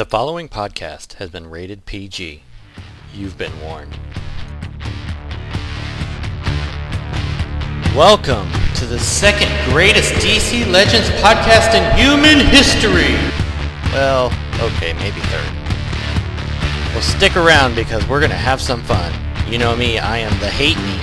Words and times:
The 0.00 0.06
following 0.06 0.48
podcast 0.48 1.12
has 1.16 1.28
been 1.28 1.50
rated 1.50 1.84
PG. 1.84 2.42
You've 3.12 3.36
been 3.36 3.52
warned. 3.60 3.94
Welcome 7.94 8.50
to 8.76 8.86
the 8.86 8.98
second 8.98 9.52
greatest 9.70 10.14
DC 10.14 10.66
Legends 10.72 11.10
podcast 11.20 11.74
in 11.74 11.98
human 11.98 12.46
history. 12.46 13.12
Well, 13.92 14.32
okay, 14.58 14.94
maybe 14.94 15.20
third. 15.20 15.52
Well, 16.94 17.02
stick 17.02 17.36
around 17.36 17.74
because 17.74 18.08
we're 18.08 18.20
going 18.20 18.30
to 18.30 18.36
have 18.36 18.62
some 18.62 18.82
fun. 18.82 19.12
You 19.52 19.58
know 19.58 19.76
me, 19.76 19.98
I 19.98 20.16
am 20.16 20.32
the 20.40 20.48
Hate 20.48 20.78
Me. 20.78 20.98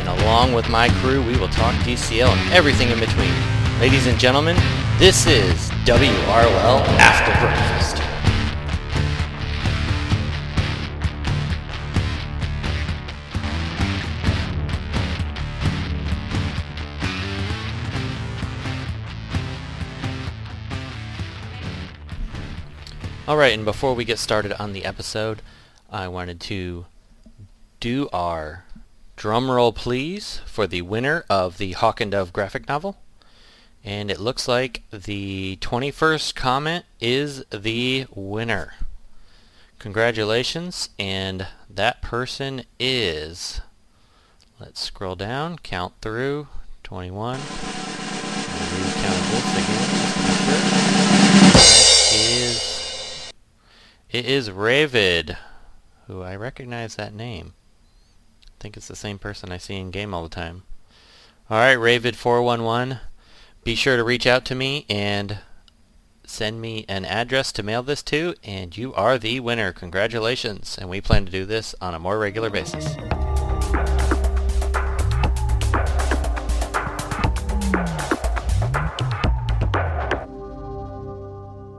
And 0.00 0.20
along 0.20 0.52
with 0.52 0.68
my 0.68 0.88
crew, 0.98 1.24
we 1.24 1.38
will 1.38 1.46
talk 1.50 1.76
DCL 1.84 2.26
and 2.26 2.52
everything 2.52 2.90
in 2.90 2.98
between. 2.98 3.30
Ladies 3.78 4.08
and 4.08 4.18
gentlemen, 4.18 4.56
this 4.98 5.26
is 5.28 5.70
WRL 5.84 6.80
After 6.98 7.30
Breakfast. 7.46 7.85
Alright, 23.28 23.54
and 23.54 23.64
before 23.64 23.92
we 23.92 24.04
get 24.04 24.20
started 24.20 24.52
on 24.52 24.72
the 24.72 24.84
episode, 24.84 25.42
I 25.90 26.06
wanted 26.06 26.38
to 26.42 26.86
do 27.80 28.08
our 28.12 28.62
drum 29.16 29.50
roll 29.50 29.72
please 29.72 30.40
for 30.46 30.68
the 30.68 30.82
winner 30.82 31.24
of 31.28 31.58
the 31.58 31.72
Hawk 31.72 32.00
and 32.00 32.12
Dove 32.12 32.32
graphic 32.32 32.68
novel. 32.68 32.98
And 33.82 34.12
it 34.12 34.20
looks 34.20 34.46
like 34.46 34.84
the 34.92 35.58
21st 35.60 36.36
comment 36.36 36.84
is 37.00 37.44
the 37.50 38.06
winner. 38.14 38.74
Congratulations, 39.80 40.90
and 40.96 41.48
that 41.68 42.02
person 42.02 42.62
is... 42.78 43.60
Let's 44.60 44.80
scroll 44.80 45.16
down, 45.16 45.58
count 45.64 45.94
through, 46.00 46.46
21. 46.84 47.40
And 47.40 47.42
recount 48.84 49.24
this 49.32 49.52
again, 49.64 50.85
It 54.10 54.24
is 54.24 54.50
Ravid, 54.50 55.36
who 56.06 56.22
I 56.22 56.36
recognize 56.36 56.94
that 56.94 57.12
name. 57.12 57.54
I 58.46 58.52
think 58.60 58.76
it's 58.76 58.86
the 58.86 58.94
same 58.94 59.18
person 59.18 59.50
I 59.50 59.58
see 59.58 59.74
in 59.74 59.90
game 59.90 60.14
all 60.14 60.22
the 60.22 60.28
time. 60.28 60.62
Alright, 61.50 61.78
Ravid411. 61.78 63.00
Be 63.64 63.74
sure 63.74 63.96
to 63.96 64.04
reach 64.04 64.26
out 64.26 64.44
to 64.44 64.54
me 64.54 64.86
and 64.88 65.38
send 66.24 66.60
me 66.60 66.84
an 66.88 67.04
address 67.04 67.50
to 67.52 67.64
mail 67.64 67.82
this 67.82 68.02
to, 68.04 68.36
and 68.44 68.76
you 68.76 68.94
are 68.94 69.18
the 69.18 69.40
winner. 69.40 69.72
Congratulations. 69.72 70.78
And 70.80 70.88
we 70.88 71.00
plan 71.00 71.26
to 71.26 71.32
do 71.32 71.44
this 71.44 71.74
on 71.80 71.92
a 71.92 71.98
more 71.98 72.18
regular 72.18 72.48
basis. 72.48 72.96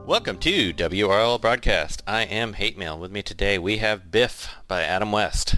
Welcome 0.08 0.38
to 0.38 0.72
WRL 0.72 1.38
Broadcast. 1.38 2.02
I 2.06 2.22
am 2.22 2.54
Hate 2.54 2.78
Mail. 2.78 2.98
With 2.98 3.12
me 3.12 3.20
today 3.20 3.58
we 3.58 3.76
have 3.76 4.10
Biff 4.10 4.48
by 4.66 4.82
Adam 4.82 5.12
West. 5.12 5.56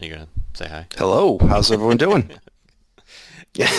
You 0.00 0.10
gonna 0.10 0.26
say 0.54 0.66
hi? 0.66 0.88
Hello, 0.98 1.38
how's 1.38 1.70
everyone 1.70 1.98
doing? 1.98 2.32
yeah. 3.54 3.70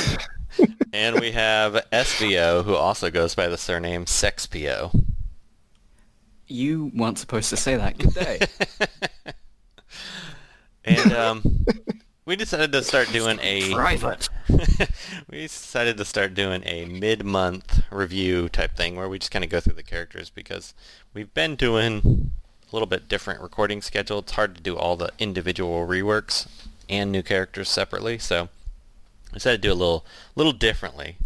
and 0.94 1.20
we 1.20 1.31
have 1.31 1.73
SVO, 1.92 2.64
who 2.64 2.73
also 2.73 3.12
goes 3.12 3.36
by 3.36 3.50
the 3.50 3.58
surname 3.58 4.06
Sexpo. 4.06 4.97
You 6.47 6.90
weren't 6.95 7.19
supposed 7.19 7.50
to 7.50 7.58
say 7.58 7.75
that. 7.75 7.97
Good 7.97 8.14
day. 8.14 8.40
and 10.85 11.12
um, 11.12 11.66
we 12.25 12.36
decided 12.36 12.72
to 12.72 12.84
start 12.84 13.12
doing 13.12 13.40
a 13.41 13.72
Private. 13.72 14.30
we 15.30 15.41
decided 15.41 15.96
to 15.97 16.06
start 16.06 16.34
doing 16.34 16.63
a 16.66 16.86
mid-month 16.86 17.84
review 17.91 18.50
type 18.50 18.75
thing 18.75 18.96
where 18.96 19.08
we 19.08 19.19
just 19.19 19.31
kind 19.31 19.46
of 19.46 19.52
go 19.52 19.59
through 19.59 19.75
the 19.75 19.84
characters 19.84 20.31
because 20.31 20.74
we've 21.13 21.34
been 21.36 21.56
doing 21.56 22.31
a 22.68 22.75
little 22.75 22.88
bit 22.88 23.08
different 23.08 23.41
recording 23.41 23.80
schedule. 23.81 24.19
It's 24.19 24.31
hard 24.31 24.56
to 24.56 24.62
do 24.62 24.75
all 24.75 24.96
the 24.96 25.12
individual 25.19 25.86
reworks 25.86 26.47
and 26.90 27.12
new 27.12 27.22
characters 27.22 27.69
separately, 27.69 28.18
so 28.18 28.50
I 29.31 29.36
decided 29.36 29.62
to 29.62 29.68
do 29.68 29.74
a 29.74 29.75
little 29.75 30.06
little 30.36 30.53
differently. 30.53 31.18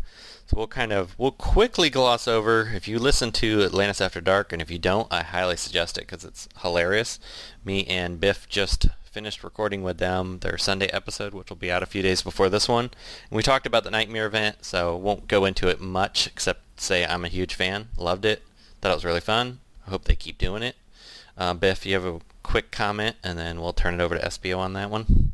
So 0.47 0.57
we'll 0.57 0.67
kind 0.67 0.91
of 0.91 1.17
we'll 1.17 1.31
quickly 1.31 1.89
gloss 1.89 2.27
over. 2.27 2.71
If 2.73 2.89
you 2.89 2.99
listen 2.99 3.31
to 3.33 3.61
Atlantis 3.63 4.01
After 4.01 4.19
Dark, 4.19 4.51
and 4.51 4.61
if 4.61 4.69
you 4.69 4.79
don't, 4.79 5.07
I 5.11 5.23
highly 5.23 5.55
suggest 5.55 5.97
it 5.97 6.07
because 6.07 6.25
it's 6.25 6.49
hilarious. 6.61 7.19
Me 7.63 7.85
and 7.85 8.19
Biff 8.19 8.49
just 8.49 8.87
finished 9.09 9.43
recording 9.43 9.81
with 9.81 9.97
them 9.97 10.39
their 10.39 10.57
Sunday 10.57 10.87
episode, 10.87 11.33
which 11.33 11.49
will 11.49 11.57
be 11.57 11.71
out 11.71 11.83
a 11.83 11.87
few 11.87 12.01
days 12.01 12.21
before 12.21 12.49
this 12.49 12.69
one. 12.69 12.85
And 12.85 13.37
we 13.37 13.43
talked 13.43 13.65
about 13.65 13.83
the 13.83 13.91
Nightmare 13.91 14.27
event, 14.27 14.63
so 14.63 14.95
won't 14.95 15.27
go 15.27 15.45
into 15.45 15.67
it 15.67 15.81
much 15.81 16.27
except 16.27 16.79
say 16.79 17.05
I'm 17.05 17.25
a 17.25 17.29
huge 17.29 17.55
fan. 17.55 17.89
Loved 17.97 18.25
it. 18.25 18.43
Thought 18.81 18.91
it 18.91 18.95
was 18.95 19.05
really 19.05 19.19
fun. 19.19 19.59
I 19.85 19.89
hope 19.89 20.05
they 20.05 20.15
keep 20.15 20.37
doing 20.37 20.63
it. 20.63 20.75
Uh, 21.37 21.53
Biff, 21.53 21.85
you 21.85 21.93
have 21.93 22.05
a 22.05 22.19
quick 22.43 22.71
comment, 22.71 23.15
and 23.23 23.37
then 23.37 23.61
we'll 23.61 23.73
turn 23.73 23.95
it 23.95 24.03
over 24.03 24.17
to 24.17 24.25
SBO 24.25 24.57
on 24.57 24.73
that 24.73 24.89
one. 24.89 25.33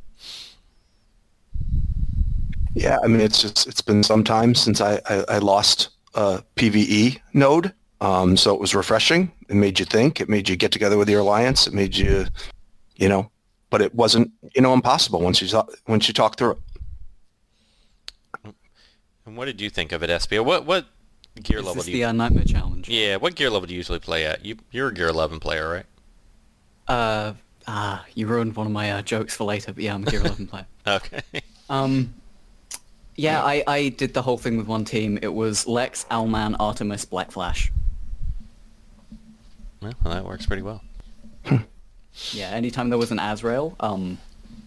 Yeah, 2.74 2.98
I 3.04 3.08
mean 3.08 3.22
it's 3.22 3.42
just 3.42 3.68
it's 3.68 3.82
been 3.82 4.04
some 4.04 4.24
time 4.24 4.54
since 4.54 4.82
I 4.82 5.00
I, 5.10 5.24
I 5.30 5.38
lost 5.38 5.90
a 6.14 6.44
PVE 6.56 7.20
node, 7.34 7.74
um, 8.02 8.36
so 8.38 8.54
it 8.54 8.60
was 8.60 8.76
refreshing. 8.76 9.32
It 9.50 9.56
made 9.56 9.80
you 9.80 9.86
think. 9.86 10.20
It 10.20 10.30
made 10.30 10.50
you 10.50 10.56
get 10.56 10.72
together 10.72 10.98
with 10.98 11.10
your 11.10 11.22
alliance. 11.22 11.68
It 11.68 11.74
made 11.74 11.96
you, 11.96 12.26
you 12.98 13.08
know, 13.08 13.32
but 13.76 13.82
it 13.82 13.94
wasn't 13.94 14.32
you 14.56 14.62
know 14.62 14.74
impossible 14.74 15.20
once 15.20 15.42
you 15.42 15.50
talk, 15.50 15.70
once 15.86 16.08
you 16.08 16.14
talk 16.14 16.38
through 16.38 16.52
it. 16.52 16.58
And 19.26 19.36
what 19.36 19.48
did 19.48 19.60
you 19.60 19.70
think 19.70 19.92
of 19.92 20.02
it, 20.02 20.10
SBO? 20.10 20.46
What 20.46 20.66
what 20.66 20.86
gear 21.44 21.60
Is 21.60 21.66
level 21.66 21.76
this 21.76 21.88
do 21.88 21.92
the 21.92 21.98
you? 21.98 22.06
uh, 22.06 22.14
Nightmare 22.14 22.46
Challenge? 22.46 22.88
Yeah, 22.88 23.18
what 23.18 23.36
gear 23.36 23.50
level 23.50 23.68
do 23.68 23.74
you 23.74 23.80
usually 23.80 24.00
play 24.00 24.26
at? 24.26 24.46
You 24.46 24.56
you're 24.72 24.88
a 24.88 24.94
gear 24.94 25.10
11 25.10 25.42
player, 25.42 25.70
right? 25.70 25.86
Uh, 26.88 27.34
ah, 27.68 28.06
you 28.14 28.28
ruined 28.28 28.56
one 28.56 28.66
of 28.66 28.72
my 28.72 28.94
uh, 28.94 29.02
jokes 29.02 29.36
for 29.36 29.44
later, 29.44 29.74
but 29.74 29.84
yeah, 29.84 29.94
I'm 29.94 30.08
a 30.08 30.10
Gear 30.10 30.22
11 30.22 30.48
player. 30.48 30.68
Okay. 30.88 31.42
Um, 31.70 32.14
yeah, 33.18 33.44
I, 33.44 33.62
I 33.68 33.90
did 33.90 34.14
the 34.14 34.22
whole 34.22 34.38
thing 34.38 34.56
with 34.56 34.68
one 34.68 34.86
team. 34.86 35.20
It 35.22 35.34
was 35.34 35.68
Lex, 35.68 36.06
Owlman, 36.10 36.56
Artemis, 36.62 37.04
Black 37.04 37.32
Flash. 37.32 37.74
well, 39.82 39.94
that 40.06 40.24
works 40.24 40.46
pretty 40.46 40.62
well. 40.62 40.82
Yeah, 42.32 42.50
anytime 42.50 42.90
there 42.90 42.98
was 42.98 43.12
an 43.12 43.20
Azrael, 43.20 43.76
um, 43.80 44.18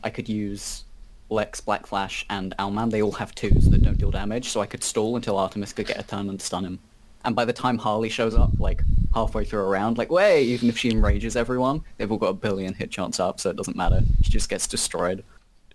I 0.04 0.10
could 0.10 0.28
use 0.28 0.84
Lex, 1.30 1.60
Black 1.60 1.86
Flash, 1.86 2.26
and 2.30 2.54
Owlman. 2.58 2.90
They 2.90 3.02
all 3.02 3.12
have 3.12 3.34
twos 3.34 3.70
that 3.70 3.82
don't 3.82 3.98
deal 3.98 4.10
damage, 4.10 4.48
so 4.48 4.60
I 4.60 4.66
could 4.66 4.84
stall 4.84 5.16
until 5.16 5.38
Artemis 5.38 5.72
could 5.72 5.86
get 5.86 5.98
a 5.98 6.02
turn 6.02 6.28
and 6.28 6.40
stun 6.40 6.64
him. 6.64 6.78
And 7.24 7.34
by 7.34 7.44
the 7.44 7.52
time 7.52 7.78
Harley 7.78 8.08
shows 8.08 8.34
up, 8.34 8.50
like 8.58 8.82
halfway 9.14 9.44
through 9.44 9.60
a 9.60 9.68
round, 9.68 9.98
like 9.98 10.10
way, 10.10 10.44
even 10.44 10.68
if 10.68 10.78
she 10.78 10.90
enrages 10.90 11.36
everyone, 11.36 11.82
they've 11.96 12.10
all 12.10 12.18
got 12.18 12.28
a 12.28 12.34
billion 12.34 12.74
hit 12.74 12.90
chance 12.90 13.18
up, 13.18 13.40
so 13.40 13.50
it 13.50 13.56
doesn't 13.56 13.76
matter. 13.76 14.02
She 14.22 14.30
just 14.30 14.48
gets 14.48 14.66
destroyed. 14.66 15.24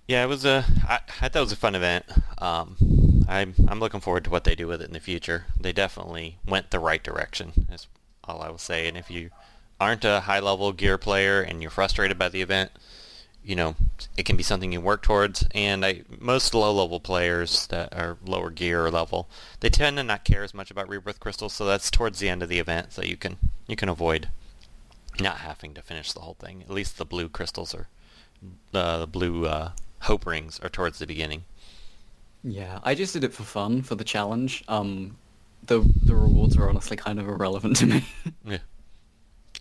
Yeah, 0.08 0.24
it 0.24 0.28
was 0.28 0.46
a. 0.46 0.66
I, 0.88 1.00
I 1.22 1.30
thought 1.30 1.40
it 1.40 1.40
was 1.40 1.52
a 1.52 1.58
fun 1.58 1.76
event. 1.76 2.06
Um, 2.38 2.76
I'm 3.28 3.54
I'm 3.68 3.80
looking 3.80 4.00
forward 4.00 4.26
to 4.26 4.30
what 4.30 4.44
they 4.44 4.56
do 4.56 4.68
with 4.68 4.82
it 4.82 4.88
in 4.88 4.94
the 4.94 5.00
future. 5.00 5.46
They 5.60 5.74
definitely 5.74 6.38
went 6.46 6.72
the 6.72 6.80
right 6.80 7.04
direction. 7.04 7.68
Is 7.72 7.88
all 8.26 8.42
I 8.42 8.50
will 8.50 8.58
say. 8.58 8.88
And 8.88 8.98
if 8.98 9.10
you 9.10 9.30
aren't 9.84 10.06
a 10.06 10.22
high 10.22 10.40
level 10.40 10.72
gear 10.72 10.98
player 10.98 11.42
and 11.42 11.62
you're 11.62 11.72
frustrated 11.72 12.18
by 12.18 12.30
the 12.30 12.42
event, 12.42 12.72
you 13.44 13.56
know 13.56 13.76
it 14.16 14.26
can 14.26 14.38
be 14.38 14.44
something 14.44 14.72
you 14.72 14.80
work 14.80 15.02
towards. 15.02 15.46
And 15.52 15.86
I 15.86 16.04
most 16.20 16.54
low 16.54 16.74
level 16.74 17.00
players 17.00 17.68
that 17.68 17.94
are 17.94 18.18
lower 18.26 18.50
gear 18.50 18.90
level, 18.90 19.28
they 19.60 19.70
tend 19.70 19.98
to 19.98 20.04
not 20.04 20.24
care 20.24 20.44
as 20.44 20.54
much 20.54 20.72
about 20.72 20.90
rebirth 20.90 21.20
crystals. 21.20 21.54
So 21.54 21.66
that's 21.66 21.92
towards 21.92 22.20
the 22.20 22.30
end 22.30 22.42
of 22.42 22.50
the 22.50 22.60
event, 22.60 22.94
so 22.94 23.04
you 23.04 23.18
can 23.18 23.38
you 23.68 23.76
can 23.76 23.90
avoid 23.90 24.30
not 25.20 25.38
having 25.38 25.74
to 25.74 25.82
finish 25.82 26.12
the 26.14 26.22
whole 26.22 26.36
thing. 26.36 26.62
At 26.62 26.70
least 26.70 26.98
the 26.98 27.06
blue 27.06 27.30
crystals 27.30 27.76
are 27.76 27.88
uh, 28.74 29.00
the 29.00 29.08
blue 29.08 29.46
uh, 29.46 29.72
hope 30.02 30.26
rings 30.26 30.60
are 30.62 30.70
towards 30.70 31.00
the 31.00 31.08
beginning. 31.08 31.44
Yeah, 32.44 32.80
I 32.84 32.96
just 32.96 33.14
did 33.14 33.24
it 33.24 33.34
for 33.34 33.44
fun, 33.44 33.84
for 33.84 33.96
the 33.96 34.04
challenge. 34.04 34.64
Um, 34.68 35.18
the 35.66 35.80
the 36.04 36.16
rewards 36.16 36.58
are 36.58 36.70
honestly 36.70 36.98
kind 36.98 37.20
of 37.20 37.28
irrelevant 37.28 37.78
to 37.78 37.86
me. 37.86 38.06
Yeah. 38.46 38.58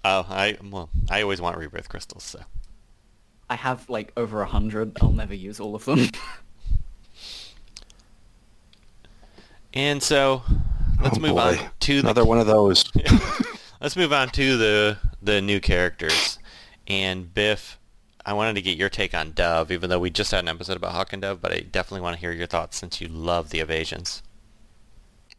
Oh, 0.04 0.26
I 0.28 0.56
well, 0.62 0.90
I 1.10 1.22
always 1.22 1.40
want 1.40 1.56
rebirth 1.56 1.88
crystals. 1.88 2.24
So 2.24 2.40
I 3.48 3.54
have 3.56 3.88
like 3.88 4.12
over 4.16 4.42
a 4.42 4.46
hundred. 4.46 4.96
I'll 5.00 5.12
never 5.12 5.34
use 5.34 5.60
all 5.60 5.74
of 5.74 5.84
them. 5.84 6.08
and 9.74 10.02
so 10.02 10.42
let's 11.02 11.18
Oh, 11.18 11.20
move 11.20 11.34
boy. 11.36 11.40
on 11.40 11.70
to 11.80 11.94
the 11.94 12.00
Another 12.08 12.24
one 12.24 12.38
of 12.38 12.46
those. 12.46 12.84
let's 13.80 13.96
move 13.96 14.12
on 14.12 14.28
to 14.30 14.56
the 14.56 14.98
the 15.22 15.40
new 15.40 15.60
characters. 15.60 16.38
And 16.88 17.32
Biff, 17.32 17.78
I 18.26 18.32
wanted 18.32 18.54
to 18.54 18.62
get 18.62 18.76
your 18.76 18.88
take 18.88 19.14
on 19.14 19.32
Dove, 19.32 19.70
even 19.70 19.88
though 19.88 20.00
we 20.00 20.10
just 20.10 20.32
had 20.32 20.40
an 20.40 20.48
episode 20.48 20.76
about 20.76 20.92
Hawk 20.92 21.12
and 21.12 21.22
Dove, 21.22 21.40
but 21.40 21.52
I 21.52 21.60
definitely 21.60 22.00
want 22.00 22.14
to 22.16 22.20
hear 22.20 22.32
your 22.32 22.48
thoughts 22.48 22.76
since 22.76 23.00
you 23.00 23.06
love 23.08 23.50
the 23.50 23.60
evasions. 23.60 24.22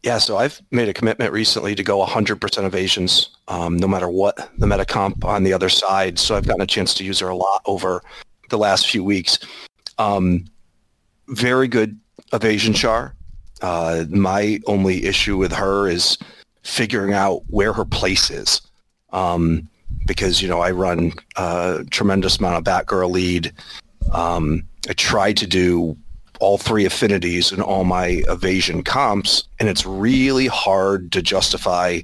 Yeah, 0.04 0.18
so 0.18 0.36
I've 0.36 0.60
made 0.70 0.90
a 0.90 0.92
commitment 0.92 1.32
recently 1.32 1.74
to 1.74 1.82
go 1.82 2.04
100% 2.04 2.64
evasions, 2.64 3.30
um, 3.48 3.78
no 3.78 3.88
matter 3.88 4.06
what 4.06 4.50
the 4.58 4.66
meta 4.66 4.84
comp 4.84 5.24
on 5.24 5.44
the 5.44 5.52
other 5.54 5.70
side. 5.70 6.18
So 6.18 6.36
I've 6.36 6.46
gotten 6.46 6.60
a 6.60 6.66
chance 6.66 6.92
to 6.94 7.04
use 7.04 7.20
her 7.20 7.28
a 7.30 7.34
lot 7.34 7.62
over 7.64 8.02
the 8.50 8.58
last 8.58 8.86
few 8.86 9.02
weeks. 9.02 9.38
Um, 9.96 10.44
very 11.28 11.68
good 11.68 11.98
evasion 12.34 12.74
char. 12.74 13.14
Uh, 13.62 14.04
my 14.10 14.60
only 14.66 15.06
issue 15.06 15.38
with 15.38 15.52
her 15.52 15.88
is 15.88 16.18
figuring 16.64 17.14
out 17.14 17.42
where 17.48 17.72
her 17.72 17.86
place 17.86 18.30
is. 18.30 18.60
Um, 19.10 19.70
because, 20.04 20.42
you 20.42 20.48
know, 20.48 20.60
I 20.60 20.72
run 20.72 21.12
a 21.36 21.82
tremendous 21.90 22.36
amount 22.36 22.56
of 22.56 22.64
Batgirl 22.64 23.10
lead. 23.10 23.54
Um, 24.12 24.64
I 24.86 24.92
try 24.92 25.32
to 25.32 25.46
do 25.46 25.96
all 26.40 26.58
three 26.58 26.84
affinities 26.84 27.52
and 27.52 27.62
all 27.62 27.84
my 27.84 28.22
evasion 28.28 28.82
comps, 28.82 29.48
and 29.58 29.68
it's 29.68 29.86
really 29.86 30.46
hard 30.46 31.12
to 31.12 31.22
justify 31.22 32.00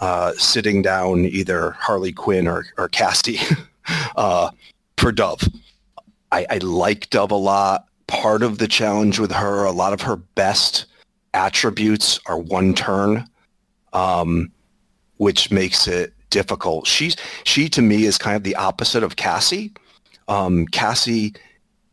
uh, 0.00 0.32
sitting 0.32 0.82
down 0.82 1.24
either 1.26 1.72
Harley 1.72 2.12
Quinn 2.12 2.48
or, 2.48 2.66
or 2.76 2.88
Cassie 2.88 3.38
uh, 4.16 4.50
for 4.96 5.12
Dove. 5.12 5.42
I, 6.32 6.46
I 6.50 6.58
like 6.58 7.10
Dove 7.10 7.30
a 7.30 7.36
lot. 7.36 7.86
Part 8.06 8.42
of 8.42 8.58
the 8.58 8.68
challenge 8.68 9.18
with 9.18 9.32
her, 9.32 9.64
a 9.64 9.72
lot 9.72 9.92
of 9.92 10.00
her 10.02 10.16
best 10.16 10.86
attributes 11.34 12.20
are 12.26 12.38
one 12.38 12.74
turn, 12.74 13.26
um, 13.92 14.50
which 15.16 15.50
makes 15.50 15.86
it 15.86 16.12
difficult. 16.30 16.86
She's 16.86 17.16
she 17.44 17.68
to 17.68 17.82
me 17.82 18.04
is 18.04 18.18
kind 18.18 18.36
of 18.36 18.42
the 18.42 18.56
opposite 18.56 19.02
of 19.02 19.16
Cassie. 19.16 19.72
Um, 20.28 20.66
Cassie 20.66 21.34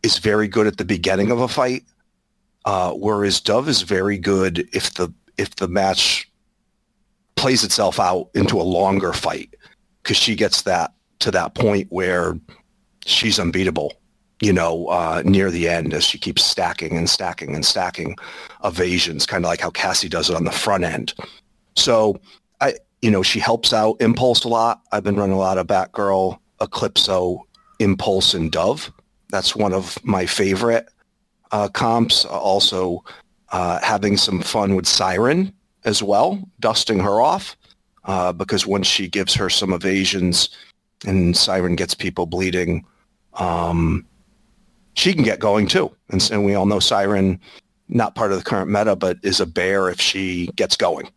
is 0.03 0.17
very 0.17 0.47
good 0.47 0.67
at 0.67 0.77
the 0.77 0.85
beginning 0.85 1.31
of 1.31 1.39
a 1.39 1.47
fight, 1.47 1.83
uh, 2.65 2.91
whereas 2.93 3.39
Dove 3.39 3.67
is 3.67 3.81
very 3.81 4.17
good 4.17 4.67
if 4.73 4.93
the 4.93 5.13
if 5.37 5.55
the 5.55 5.67
match 5.67 6.29
plays 7.35 7.63
itself 7.63 7.99
out 7.99 8.29
into 8.33 8.59
a 8.59 8.63
longer 8.63 9.13
fight 9.13 9.55
because 10.03 10.17
she 10.17 10.35
gets 10.35 10.63
that 10.63 10.93
to 11.19 11.31
that 11.31 11.55
point 11.55 11.87
where 11.89 12.37
she's 13.05 13.39
unbeatable. 13.39 13.93
You 14.41 14.53
know, 14.53 14.87
uh, 14.87 15.21
near 15.25 15.51
the 15.51 15.67
end 15.67 15.93
as 15.93 16.05
she 16.05 16.17
keeps 16.17 16.45
stacking 16.45 16.95
and 16.97 17.09
stacking 17.09 17.55
and 17.55 17.65
stacking 17.65 18.15
evasions, 18.63 19.25
kind 19.25 19.43
of 19.43 19.49
like 19.49 19.59
how 19.59 19.69
Cassie 19.69 20.07
does 20.07 20.29
it 20.29 20.35
on 20.35 20.45
the 20.45 20.51
front 20.51 20.85
end. 20.85 21.13
So 21.75 22.21
I, 22.61 22.75
you 23.01 23.11
know, 23.11 23.21
she 23.21 23.39
helps 23.39 23.73
out 23.73 23.97
Impulse 23.99 24.45
a 24.45 24.47
lot. 24.47 24.81
I've 24.93 25.03
been 25.03 25.17
running 25.17 25.35
a 25.35 25.39
lot 25.39 25.57
of 25.57 25.67
Batgirl, 25.67 26.39
Eclipso, 26.61 27.41
Impulse, 27.79 28.33
and 28.33 28.49
Dove. 28.49 28.91
That's 29.29 29.55
one 29.55 29.73
of 29.73 30.03
my 30.03 30.25
favorite 30.25 30.89
uh, 31.51 31.69
comps. 31.69 32.25
Also, 32.25 33.03
uh, 33.51 33.79
having 33.81 34.17
some 34.17 34.41
fun 34.41 34.75
with 34.75 34.87
Siren 34.87 35.53
as 35.85 36.03
well, 36.03 36.41
dusting 36.59 36.99
her 36.99 37.21
off, 37.21 37.55
uh, 38.05 38.33
because 38.33 38.65
once 38.65 38.87
she 38.87 39.07
gives 39.07 39.33
her 39.35 39.49
some 39.49 39.73
evasions 39.73 40.49
and 41.05 41.35
Siren 41.35 41.75
gets 41.75 41.93
people 41.93 42.25
bleeding, 42.25 42.85
um, 43.35 44.05
she 44.93 45.13
can 45.13 45.23
get 45.23 45.39
going 45.39 45.67
too. 45.67 45.95
And, 46.09 46.27
and 46.31 46.45
we 46.45 46.55
all 46.55 46.65
know 46.65 46.79
Siren, 46.79 47.39
not 47.87 48.15
part 48.15 48.31
of 48.31 48.37
the 48.37 48.43
current 48.43 48.69
meta, 48.69 48.95
but 48.95 49.17
is 49.23 49.39
a 49.39 49.45
bear 49.45 49.89
if 49.89 50.01
she 50.01 50.47
gets 50.55 50.75
going. 50.75 51.09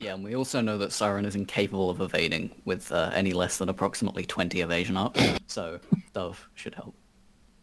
Yeah, 0.00 0.14
and 0.14 0.22
we 0.22 0.36
also 0.36 0.60
know 0.60 0.78
that 0.78 0.92
Siren 0.92 1.24
is 1.24 1.34
incapable 1.34 1.90
of 1.90 2.00
evading 2.00 2.50
with 2.64 2.92
uh, 2.92 3.10
any 3.14 3.32
less 3.32 3.58
than 3.58 3.68
approximately 3.68 4.24
20 4.24 4.60
evasion 4.60 4.96
up, 4.96 5.16
so 5.48 5.80
Dove 6.12 6.48
should 6.54 6.74
help. 6.74 6.94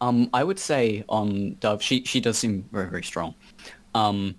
Um, 0.06 0.30
I 0.32 0.44
would 0.44 0.60
say 0.60 1.04
on 1.08 1.56
Dove, 1.58 1.82
she 1.82 2.04
she 2.04 2.20
does 2.20 2.38
seem 2.38 2.68
very 2.70 2.88
very 2.88 3.02
strong. 3.02 3.34
Um, 3.92 4.36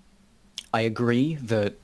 I 0.72 0.80
agree 0.80 1.34
that 1.34 1.74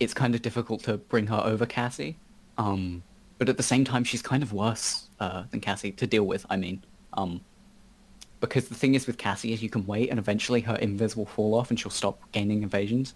it's 0.00 0.14
kind 0.14 0.34
of 0.34 0.40
difficult 0.40 0.82
to 0.84 0.96
bring 0.96 1.26
her 1.26 1.42
over 1.44 1.66
Cassie, 1.66 2.16
um, 2.56 3.02
but 3.36 3.50
at 3.50 3.58
the 3.58 3.62
same 3.62 3.84
time, 3.84 4.04
she's 4.04 4.22
kind 4.22 4.42
of 4.42 4.54
worse 4.54 5.10
uh, 5.20 5.44
than 5.50 5.60
Cassie 5.60 5.92
to 5.92 6.06
deal 6.06 6.24
with. 6.24 6.46
I 6.48 6.56
mean, 6.56 6.82
um, 7.12 7.42
because 8.40 8.68
the 8.68 8.74
thing 8.74 8.94
is 8.94 9.06
with 9.06 9.18
Cassie 9.18 9.52
is 9.52 9.62
you 9.62 9.68
can 9.68 9.84
wait 9.86 10.08
and 10.08 10.18
eventually 10.18 10.62
her 10.62 10.78
invis 10.78 11.14
will 11.14 11.26
fall 11.26 11.54
off 11.54 11.68
and 11.68 11.78
she'll 11.78 11.90
stop 11.90 12.22
gaining 12.32 12.62
evasions. 12.62 13.12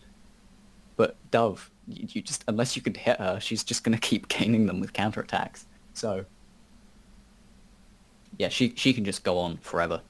But 0.97 1.17
Dove, 1.31 1.71
you, 1.89 2.07
you 2.11 2.21
just 2.21 2.45
unless 2.47 2.77
you 2.77 2.83
can 2.83 2.93
hit 2.93 3.19
her, 3.19 3.41
she's 3.41 3.65
just 3.65 3.85
gonna 3.85 3.99
keep 4.11 4.29
gaining 4.29 4.67
them 4.67 4.81
with 4.81 4.93
counterattacks. 4.93 5.65
So 5.95 6.27
yeah, 8.41 8.49
she 8.49 8.73
she 8.75 8.95
can 8.95 9.05
just 9.05 9.23
go 9.23 9.37
on 9.37 9.59
forever. 9.59 10.01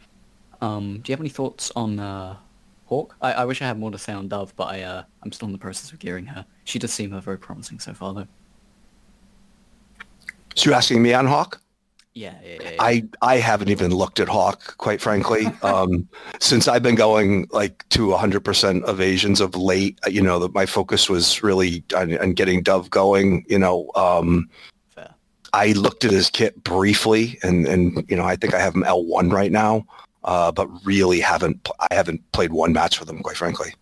Um, 0.61 1.01
do 1.01 1.11
you 1.11 1.15
have 1.15 1.21
any 1.21 1.29
thoughts 1.29 1.73
on 1.75 1.99
uh, 1.99 2.37
Hawk? 2.87 3.17
I, 3.21 3.33
I 3.33 3.45
wish 3.45 3.61
I 3.61 3.67
had 3.67 3.77
more 3.77 3.91
to 3.91 3.99
say 3.99 4.13
on 4.13 4.29
Dove, 4.29 4.55
but 4.55 4.69
I 4.69 4.83
uh, 4.83 5.03
I'm 5.25 5.33
still 5.33 5.47
in 5.47 5.53
the 5.53 5.59
process 5.59 5.91
of 5.91 5.99
gearing 5.99 6.27
her. 6.27 6.47
She 6.63 6.79
does 6.79 6.93
seem 6.93 7.13
uh, 7.13 7.21
very 7.21 7.39
promising 7.39 7.81
so 7.81 7.93
far, 7.93 8.15
though. 8.15 8.29
So 10.55 10.71
you're 10.71 10.75
asking 10.77 11.03
me 11.03 11.13
on 11.13 11.27
Hawk? 11.27 11.61
Yeah, 12.15 12.35
yeah, 12.45 12.59
yeah, 12.61 12.71
yeah. 12.71 12.77
I, 12.79 13.05
I 13.23 13.37
haven't 13.39 13.69
even 13.69 13.93
looked 13.93 14.21
at 14.21 14.29
Hawk, 14.29 14.77
quite 14.79 15.01
frankly. 15.01 15.47
Um, 15.63 16.09
since 16.39 16.69
I've 16.69 16.83
been 16.83 16.95
going 16.95 17.49
like 17.51 17.85
to 17.91 18.09
100% 18.09 18.89
evasions 18.89 19.41
of 19.41 19.57
late, 19.57 19.99
you 20.09 20.23
know, 20.23 20.39
that 20.39 20.55
my 20.55 20.67
focus 20.67 21.09
was 21.09 21.43
really 21.43 21.83
on, 21.97 22.17
on 22.19 22.33
getting 22.35 22.63
Dove 22.63 22.91
going. 22.91 23.45
You 23.49 23.59
know, 23.59 23.91
um. 23.97 24.49
I 25.53 25.73
looked 25.73 26.05
at 26.05 26.11
his 26.11 26.31
kit 26.31 26.63
briefly, 26.63 27.39
and, 27.43 27.67
and 27.67 28.05
you 28.09 28.17
know, 28.17 28.25
I 28.25 28.37
think 28.37 28.55
I 28.55 28.61
have 28.61 28.75
him 28.75 28.85
L1 28.85 29.33
right 29.33 29.51
now, 29.51 29.87
uh, 30.25 30.53
but 30.53 30.69
really 30.85 31.21
haven't 31.21 31.69
I 31.91 31.95
haven't 31.95 32.21
played 32.33 32.53
one 32.53 32.73
match 32.73 33.01
with 33.01 33.09
him, 33.09 33.23
quite 33.23 33.37
frankly. 33.37 33.75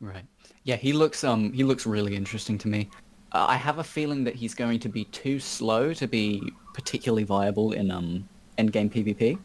Right. 0.00 0.24
Yeah, 0.64 0.76
he 0.76 0.92
looks 0.92 1.24
um 1.24 1.52
he 1.52 1.64
looks 1.64 1.86
really 1.86 2.14
interesting 2.14 2.58
to 2.58 2.68
me. 2.68 2.88
Uh, 3.32 3.46
I 3.48 3.56
have 3.56 3.78
a 3.78 3.84
feeling 3.84 4.24
that 4.24 4.34
he's 4.34 4.54
going 4.54 4.78
to 4.80 4.88
be 4.88 5.04
too 5.04 5.38
slow 5.38 5.92
to 5.94 6.06
be 6.06 6.52
particularly 6.74 7.24
viable 7.24 7.72
in 7.72 7.90
um 7.90 8.28
endgame 8.58 8.90
PvP. 8.92 9.38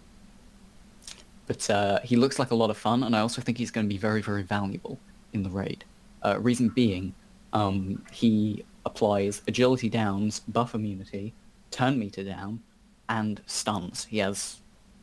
But 1.45 1.69
uh, 1.69 1.99
he 2.03 2.15
looks 2.15 2.39
like 2.39 2.51
a 2.51 2.55
lot 2.55 2.69
of 2.69 2.77
fun, 2.77 3.03
and 3.03 3.15
I 3.15 3.19
also 3.19 3.41
think 3.41 3.57
he's 3.57 3.71
going 3.71 3.85
to 3.85 3.89
be 3.89 3.97
very 3.97 4.21
very 4.21 4.43
valuable 4.43 4.99
in 5.33 5.43
the 5.43 5.49
raid. 5.49 5.83
Uh, 6.23 6.39
reason 6.39 6.69
being, 6.69 7.13
um, 7.51 8.01
he 8.11 8.63
applies 8.85 9.41
agility 9.47 9.89
downs, 9.89 10.41
buff 10.47 10.75
immunity, 10.75 11.33
turn 11.71 11.97
meter 11.97 12.23
down, 12.23 12.61
and 13.09 13.41
stuns. 13.45 14.05
He 14.05 14.19
has 14.19 14.57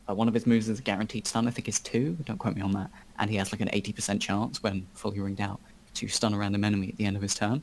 uh, 0.09 0.15
one 0.15 0.27
of 0.27 0.33
his 0.33 0.47
moves 0.47 0.69
is 0.69 0.79
a 0.79 0.81
guaranteed 0.81 1.27
stun. 1.27 1.47
I 1.47 1.51
think 1.51 1.67
is 1.67 1.79
two. 1.79 2.17
Don't 2.25 2.37
quote 2.37 2.55
me 2.55 2.61
on 2.61 2.71
that. 2.73 2.89
And 3.19 3.29
he 3.29 3.37
has 3.37 3.51
like 3.51 3.61
an 3.61 3.69
80% 3.69 4.19
chance 4.19 4.63
when 4.63 4.87
fully 4.93 5.19
ringed 5.19 5.41
out 5.41 5.59
to 5.95 6.07
stun 6.07 6.33
a 6.33 6.37
random 6.37 6.63
enemy 6.63 6.89
at 6.89 6.97
the 6.97 7.05
end 7.05 7.15
of 7.15 7.21
his 7.21 7.35
turn. 7.35 7.61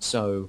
So 0.00 0.48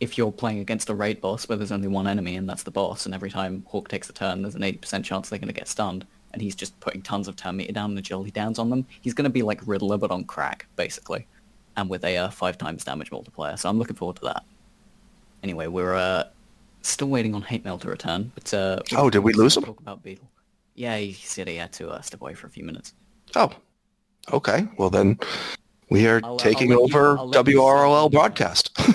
if 0.00 0.18
you're 0.18 0.32
playing 0.32 0.60
against 0.60 0.90
a 0.90 0.94
raid 0.94 1.20
boss 1.20 1.48
where 1.48 1.56
there's 1.56 1.72
only 1.72 1.88
one 1.88 2.06
enemy 2.06 2.36
and 2.36 2.48
that's 2.48 2.62
the 2.62 2.70
boss, 2.70 3.06
and 3.06 3.14
every 3.14 3.30
time 3.30 3.64
Hawk 3.68 3.88
takes 3.88 4.08
a 4.10 4.12
turn, 4.12 4.42
there's 4.42 4.54
an 4.54 4.62
80% 4.62 5.04
chance 5.04 5.28
they're 5.28 5.38
going 5.38 5.48
to 5.48 5.54
get 5.54 5.68
stunned, 5.68 6.06
and 6.32 6.42
he's 6.42 6.54
just 6.54 6.78
putting 6.80 7.02
tons 7.02 7.28
of 7.28 7.36
turn 7.36 7.56
meter 7.56 7.72
down 7.72 7.90
and 7.90 7.98
agility 7.98 8.30
downs 8.30 8.58
on 8.58 8.68
them, 8.68 8.86
he's 9.00 9.14
going 9.14 9.24
to 9.24 9.30
be 9.30 9.42
like 9.42 9.66
Riddler 9.66 9.96
but 9.96 10.10
on 10.10 10.24
crack, 10.24 10.66
basically, 10.76 11.26
and 11.76 11.88
with 11.88 12.04
a 12.04 12.16
uh, 12.16 12.30
five 12.30 12.58
times 12.58 12.84
damage 12.84 13.10
multiplier. 13.10 13.56
So 13.56 13.68
I'm 13.68 13.78
looking 13.78 13.96
forward 13.96 14.16
to 14.16 14.22
that. 14.24 14.44
Anyway, 15.42 15.66
we're 15.66 15.94
uh, 15.94 16.24
still 16.82 17.08
waiting 17.08 17.34
on 17.34 17.42
Hate 17.42 17.64
Mail 17.64 17.78
to 17.78 17.88
return, 17.88 18.32
but 18.34 18.52
uh, 18.52 18.80
Oh, 18.96 19.10
did 19.10 19.20
we 19.20 19.32
lose 19.32 19.56
him? 19.56 19.64
Talk 19.64 19.80
about 19.80 20.02
Beetle. 20.02 20.28
Yeah, 20.74 20.96
he 20.98 21.12
said 21.12 21.48
he 21.48 21.56
had 21.56 21.72
to 21.74 21.88
uh, 21.88 22.00
step 22.00 22.20
away 22.20 22.34
for 22.34 22.46
a 22.46 22.50
few 22.50 22.64
minutes. 22.64 22.94
Oh, 23.34 23.50
okay. 24.32 24.68
Well, 24.78 24.90
then 24.90 25.18
we 25.90 26.06
are 26.06 26.20
I'll, 26.22 26.34
uh, 26.34 26.38
taking 26.38 26.72
I'll 26.72 26.82
over 26.82 27.16
you 27.50 27.60
WROL 27.60 28.10
broadcast. 28.10 28.76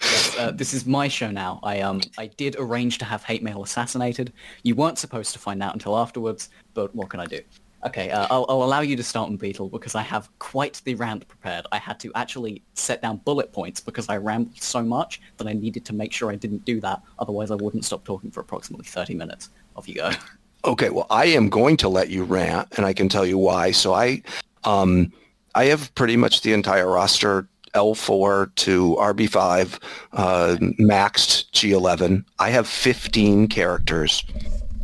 Yes, 0.00 0.38
uh, 0.38 0.50
this 0.52 0.74
is 0.74 0.86
my 0.86 1.08
show 1.08 1.30
now. 1.30 1.58
I 1.64 1.80
um 1.80 2.00
I 2.16 2.26
did 2.26 2.54
arrange 2.58 2.98
to 2.98 3.04
have 3.04 3.24
hate 3.24 3.42
mail 3.42 3.62
assassinated. 3.64 4.32
You 4.62 4.76
weren't 4.76 4.96
supposed 4.96 5.32
to 5.32 5.38
find 5.38 5.62
out 5.62 5.72
until 5.72 5.98
afterwards, 5.98 6.50
but 6.74 6.94
what 6.94 7.08
can 7.10 7.18
I 7.18 7.26
do? 7.26 7.40
Okay, 7.86 8.10
uh, 8.10 8.26
I'll, 8.30 8.44
I'll 8.48 8.64
allow 8.64 8.80
you 8.80 8.96
to 8.96 9.02
start 9.04 9.28
on 9.28 9.36
Beetle 9.36 9.68
because 9.68 9.94
I 9.94 10.02
have 10.02 10.28
quite 10.40 10.82
the 10.84 10.96
rant 10.96 11.28
prepared. 11.28 11.64
I 11.70 11.78
had 11.78 12.00
to 12.00 12.12
actually 12.14 12.62
set 12.74 13.02
down 13.02 13.18
bullet 13.18 13.52
points 13.52 13.80
because 13.80 14.08
I 14.08 14.16
rambled 14.16 14.60
so 14.60 14.82
much 14.82 15.20
that 15.36 15.46
I 15.46 15.52
needed 15.52 15.84
to 15.86 15.94
make 15.94 16.12
sure 16.12 16.30
I 16.30 16.34
didn't 16.34 16.64
do 16.64 16.80
that. 16.80 17.02
Otherwise, 17.20 17.52
I 17.52 17.54
wouldn't 17.54 17.84
stop 17.84 18.04
talking 18.04 18.32
for 18.32 18.40
approximately 18.40 18.86
30 18.86 19.14
minutes. 19.14 19.50
Off 19.76 19.88
you 19.88 19.94
go. 19.94 20.10
Okay, 20.64 20.90
well, 20.90 21.06
I 21.08 21.26
am 21.26 21.48
going 21.48 21.76
to 21.78 21.88
let 21.88 22.10
you 22.10 22.24
rant, 22.24 22.66
and 22.76 22.84
I 22.84 22.92
can 22.92 23.08
tell 23.08 23.24
you 23.24 23.38
why. 23.38 23.70
So 23.70 23.94
I, 23.94 24.22
um, 24.64 25.12
I 25.54 25.66
have 25.66 25.94
pretty 25.94 26.16
much 26.16 26.42
the 26.42 26.52
entire 26.52 26.90
roster 26.90 27.48
L4 27.74 28.52
to 28.56 28.96
RB5, 28.98 29.80
uh, 30.14 30.56
maxed 30.80 31.50
G11. 31.52 32.24
I 32.40 32.50
have 32.50 32.66
15 32.66 33.46
characters 33.46 34.24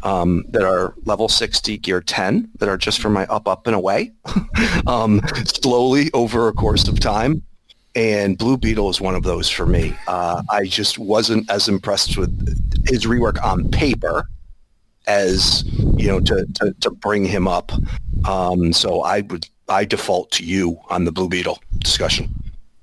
um, 0.04 0.44
that 0.50 0.62
are 0.62 0.94
level 1.04 1.28
60 1.28 1.78
gear 1.78 2.00
10 2.00 2.50
that 2.58 2.68
are 2.68 2.76
just 2.76 3.00
for 3.00 3.10
my 3.10 3.26
up, 3.26 3.48
up, 3.48 3.66
and 3.66 3.74
away, 3.74 4.12
um, 4.86 5.20
slowly 5.46 6.10
over 6.12 6.46
a 6.48 6.52
course 6.52 6.86
of 6.86 7.00
time. 7.00 7.42
And 7.96 8.36
Blue 8.36 8.56
Beetle 8.56 8.90
is 8.90 9.00
one 9.00 9.14
of 9.14 9.22
those 9.22 9.48
for 9.48 9.66
me. 9.66 9.96
Uh, 10.06 10.42
I 10.50 10.64
just 10.64 10.98
wasn't 10.98 11.48
as 11.50 11.68
impressed 11.68 12.18
with 12.18 12.30
his 12.88 13.06
rework 13.06 13.42
on 13.42 13.70
paper 13.70 14.24
as 15.06 15.64
you 15.96 16.08
know 16.08 16.18
to, 16.18 16.46
to, 16.54 16.74
to 16.80 16.90
bring 16.90 17.24
him 17.24 17.46
up. 17.46 17.72
Um, 18.26 18.72
so 18.72 19.02
I 19.02 19.20
would 19.22 19.48
I 19.68 19.84
default 19.84 20.32
to 20.32 20.44
you 20.44 20.78
on 20.90 21.04
the 21.04 21.12
Blue 21.12 21.28
Beetle 21.28 21.60
discussion. 21.78 22.34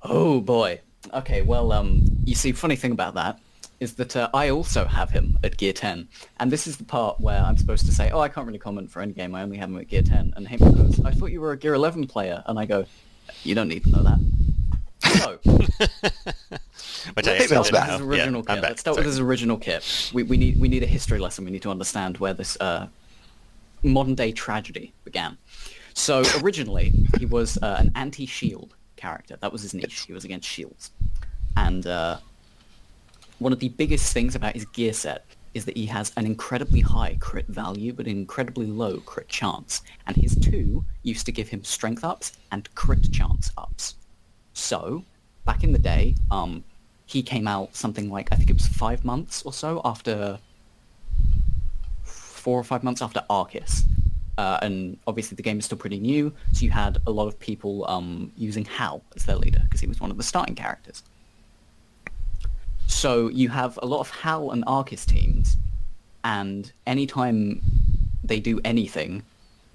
Oh 0.03 0.39
boy. 0.39 0.79
Okay, 1.13 1.41
well, 1.41 1.73
um, 1.73 2.05
you 2.23 2.35
see, 2.35 2.53
funny 2.53 2.77
thing 2.77 2.93
about 2.93 3.15
that 3.15 3.37
is 3.81 3.95
that 3.95 4.15
uh, 4.15 4.29
I 4.33 4.49
also 4.49 4.85
have 4.85 5.09
him 5.09 5.37
at 5.43 5.57
Gear 5.57 5.73
10, 5.73 6.07
and 6.39 6.51
this 6.51 6.67
is 6.67 6.77
the 6.77 6.83
part 6.83 7.19
where 7.19 7.39
I'm 7.41 7.57
supposed 7.57 7.85
to 7.87 7.91
say, 7.91 8.11
oh, 8.11 8.19
I 8.21 8.29
can't 8.29 8.45
really 8.45 8.59
comment 8.59 8.91
for 8.91 9.03
Endgame, 9.05 9.35
I 9.35 9.41
only 9.41 9.57
have 9.57 9.69
him 9.69 9.77
at 9.79 9.87
Gear 9.87 10.03
10, 10.03 10.33
and 10.37 10.47
Heyman 10.47 10.77
goes, 10.77 10.99
I 11.03 11.11
thought 11.11 11.31
you 11.31 11.41
were 11.41 11.51
a 11.51 11.57
Gear 11.57 11.73
11 11.73 12.05
player, 12.07 12.43
and 12.45 12.59
I 12.59 12.65
go, 12.65 12.85
you 13.43 13.55
don't 13.55 13.67
need 13.67 13.83
to 13.85 13.89
know 13.89 14.03
that. 14.03 14.19
So, 15.19 15.39
Which 17.15 17.27
I 17.27 17.31
Hey, 17.31 17.37
actually 17.39 17.47
Bill's 17.55 17.65
didn't 17.69 17.73
back. 17.73 17.87
know. 17.87 17.93
his 17.97 18.01
original 18.07 18.43
yeah, 18.47 18.53
kit. 18.55 18.63
Let's 18.63 18.81
start 18.81 18.95
Sorry. 18.95 19.05
with 19.05 19.13
his 19.13 19.19
original 19.19 19.57
kit. 19.57 20.11
We, 20.13 20.23
we 20.23 20.37
need 20.37 20.59
we 20.59 20.67
need 20.67 20.83
a 20.83 20.87
history 20.87 21.17
lesson. 21.19 21.43
We 21.45 21.51
need 21.51 21.63
to 21.63 21.71
understand 21.71 22.17
where 22.19 22.33
this 22.35 22.55
uh, 22.61 22.87
modern 23.83 24.13
day 24.13 24.31
tragedy 24.31 24.93
began. 25.03 25.37
So 25.95 26.23
originally 26.41 26.93
he 27.17 27.25
was 27.25 27.57
uh, 27.57 27.77
an 27.79 27.91
anti-shield 27.95 28.75
character. 28.95 29.37
That 29.41 29.51
was 29.51 29.63
his 29.63 29.73
niche. 29.73 30.01
He 30.01 30.13
was 30.13 30.23
against 30.23 30.47
shields, 30.47 30.91
and 31.57 31.85
uh, 31.87 32.17
one 33.41 33.51
of 33.51 33.59
the 33.59 33.69
biggest 33.69 34.13
things 34.13 34.35
about 34.35 34.53
his 34.53 34.65
gear 34.65 34.93
set 34.93 35.25
is 35.55 35.65
that 35.65 35.75
he 35.75 35.87
has 35.87 36.13
an 36.15 36.27
incredibly 36.27 36.79
high 36.79 37.17
crit 37.19 37.47
value 37.47 37.91
but 37.91 38.05
an 38.05 38.11
incredibly 38.11 38.67
low 38.67 38.99
crit 38.99 39.27
chance. 39.27 39.81
And 40.05 40.15
his 40.15 40.35
two 40.35 40.85
used 41.01 41.25
to 41.25 41.31
give 41.31 41.49
him 41.49 41.63
strength 41.63 42.03
ups 42.03 42.33
and 42.51 42.73
crit 42.75 43.11
chance 43.11 43.51
ups. 43.57 43.95
So, 44.53 45.03
back 45.43 45.63
in 45.63 45.71
the 45.71 45.79
day, 45.79 46.13
um, 46.29 46.63
he 47.07 47.23
came 47.23 47.47
out 47.47 47.75
something 47.75 48.11
like 48.11 48.29
I 48.31 48.35
think 48.35 48.51
it 48.51 48.53
was 48.53 48.67
five 48.67 49.03
months 49.03 49.41
or 49.41 49.51
so 49.51 49.81
after 49.83 50.37
four 52.03 52.59
or 52.59 52.63
five 52.63 52.83
months 52.83 53.01
after 53.01 53.23
Arceus. 53.27 53.81
Uh, 54.37 54.59
and 54.61 54.97
obviously 55.07 55.35
the 55.35 55.43
game 55.43 55.57
is 55.57 55.65
still 55.65 55.79
pretty 55.79 55.99
new, 55.99 56.31
so 56.53 56.63
you 56.63 56.71
had 56.71 56.99
a 57.07 57.11
lot 57.11 57.27
of 57.27 57.39
people 57.39 57.85
um, 57.89 58.31
using 58.37 58.65
Hal 58.65 59.01
as 59.15 59.25
their 59.25 59.35
leader 59.35 59.61
because 59.63 59.81
he 59.81 59.87
was 59.87 59.99
one 59.99 60.11
of 60.11 60.17
the 60.17 60.23
starting 60.23 60.55
characters. 60.55 61.03
So 62.91 63.29
you 63.29 63.49
have 63.49 63.79
a 63.81 63.85
lot 63.85 64.01
of 64.01 64.09
Hal 64.09 64.51
and 64.51 64.65
Arceus 64.65 65.05
teams, 65.05 65.57
and 66.23 66.71
anytime 66.85 67.61
they 68.23 68.39
do 68.39 68.59
anything, 68.63 69.23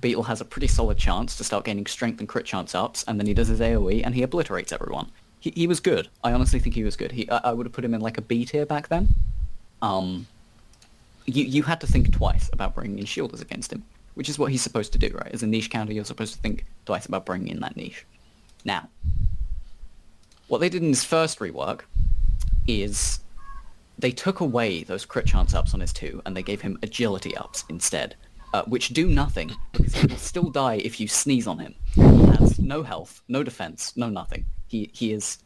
Beetle 0.01 0.25
has 0.25 0.41
a 0.41 0.45
pretty 0.45 0.69
solid 0.69 0.99
chance 0.99 1.35
to 1.37 1.43
start 1.43 1.65
gaining 1.65 1.87
strength 1.87 2.21
and 2.21 2.29
crit 2.29 2.45
chance 2.45 2.75
ups, 2.75 3.05
and 3.09 3.19
then 3.19 3.27
he 3.27 3.35
does 3.35 3.49
his 3.49 3.59
AoE 3.59 4.03
and 4.05 4.15
he 4.15 4.23
obliterates 4.23 4.71
everyone. 4.71 5.11
He, 5.41 5.51
he 5.57 5.67
was 5.67 5.81
good. 5.81 6.09
I 6.23 6.33
honestly 6.33 6.61
think 6.61 6.75
he 6.75 6.85
was 6.85 6.95
good. 6.95 7.11
He, 7.11 7.29
I, 7.31 7.39
I 7.45 7.53
would 7.53 7.67
have 7.67 7.73
put 7.73 7.85
him 7.85 7.95
in 7.95 8.01
like 8.01 8.19
a 8.19 8.23
B 8.23 8.45
tier 8.45 8.67
back 8.67 8.89
then. 8.89 9.09
Um, 9.81 10.27
you, 11.25 11.43
you 11.43 11.63
had 11.63 11.81
to 11.81 11.87
think 11.87 12.13
twice 12.13 12.51
about 12.53 12.75
bringing 12.75 12.99
in 12.99 13.07
shielders 13.07 13.41
against 13.41 13.73
him, 13.73 13.83
which 14.15 14.29
is 14.29 14.39
what 14.39 14.53
he's 14.53 14.63
supposed 14.63 14.93
to 14.93 14.99
do, 14.99 15.09
right? 15.15 15.33
As 15.33 15.43
a 15.43 15.47
niche 15.47 15.71
counter, 15.71 15.93
you're 15.93 16.05
supposed 16.05 16.35
to 16.35 16.41
think 16.41 16.67
twice 16.85 17.07
about 17.07 17.25
bringing 17.25 17.49
in 17.49 17.61
that 17.61 17.77
niche. 17.77 18.05
Now, 18.65 18.89
what 20.49 20.59
they 20.59 20.69
did 20.69 20.83
in 20.83 20.91
his 20.91 21.03
first 21.03 21.39
rework 21.39 21.81
is 22.67 23.21
they 23.99 24.11
took 24.11 24.41
away 24.41 24.83
those 24.83 25.05
crit 25.05 25.27
chance 25.27 25.55
ups 25.55 25.75
on 25.75 25.81
his 25.81 25.93
two 25.93 26.21
and 26.27 26.37
they 26.37 26.43
gave 26.43 26.61
him 26.61 26.79
agility 26.83 27.37
ups 27.37 27.65
instead, 27.69 28.17
uh, 28.53 28.63
which 28.65 28.91
do 28.91 29.07
nothing 29.07 29.53
because 29.73 29.95
he 29.95 30.07
will 30.07 30.17
still 30.17 30.51
die 30.51 30.77
if 30.77 31.01
you 31.01 31.09
sneeze 31.09 31.47
on 31.47 31.59
him. 31.59 31.75
He 31.95 32.27
has 32.27 32.59
no 32.59 32.83
health, 32.83 33.23
no 33.29 33.43
defense, 33.43 33.97
no 33.97 34.09
nothing. 34.09 34.45
He 34.67 34.91
he 34.93 35.13
is 35.13 35.39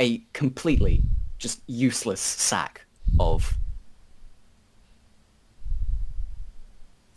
a 0.00 0.22
completely 0.32 1.02
just 1.38 1.62
useless 1.66 2.20
sack 2.20 2.84
of. 3.18 3.56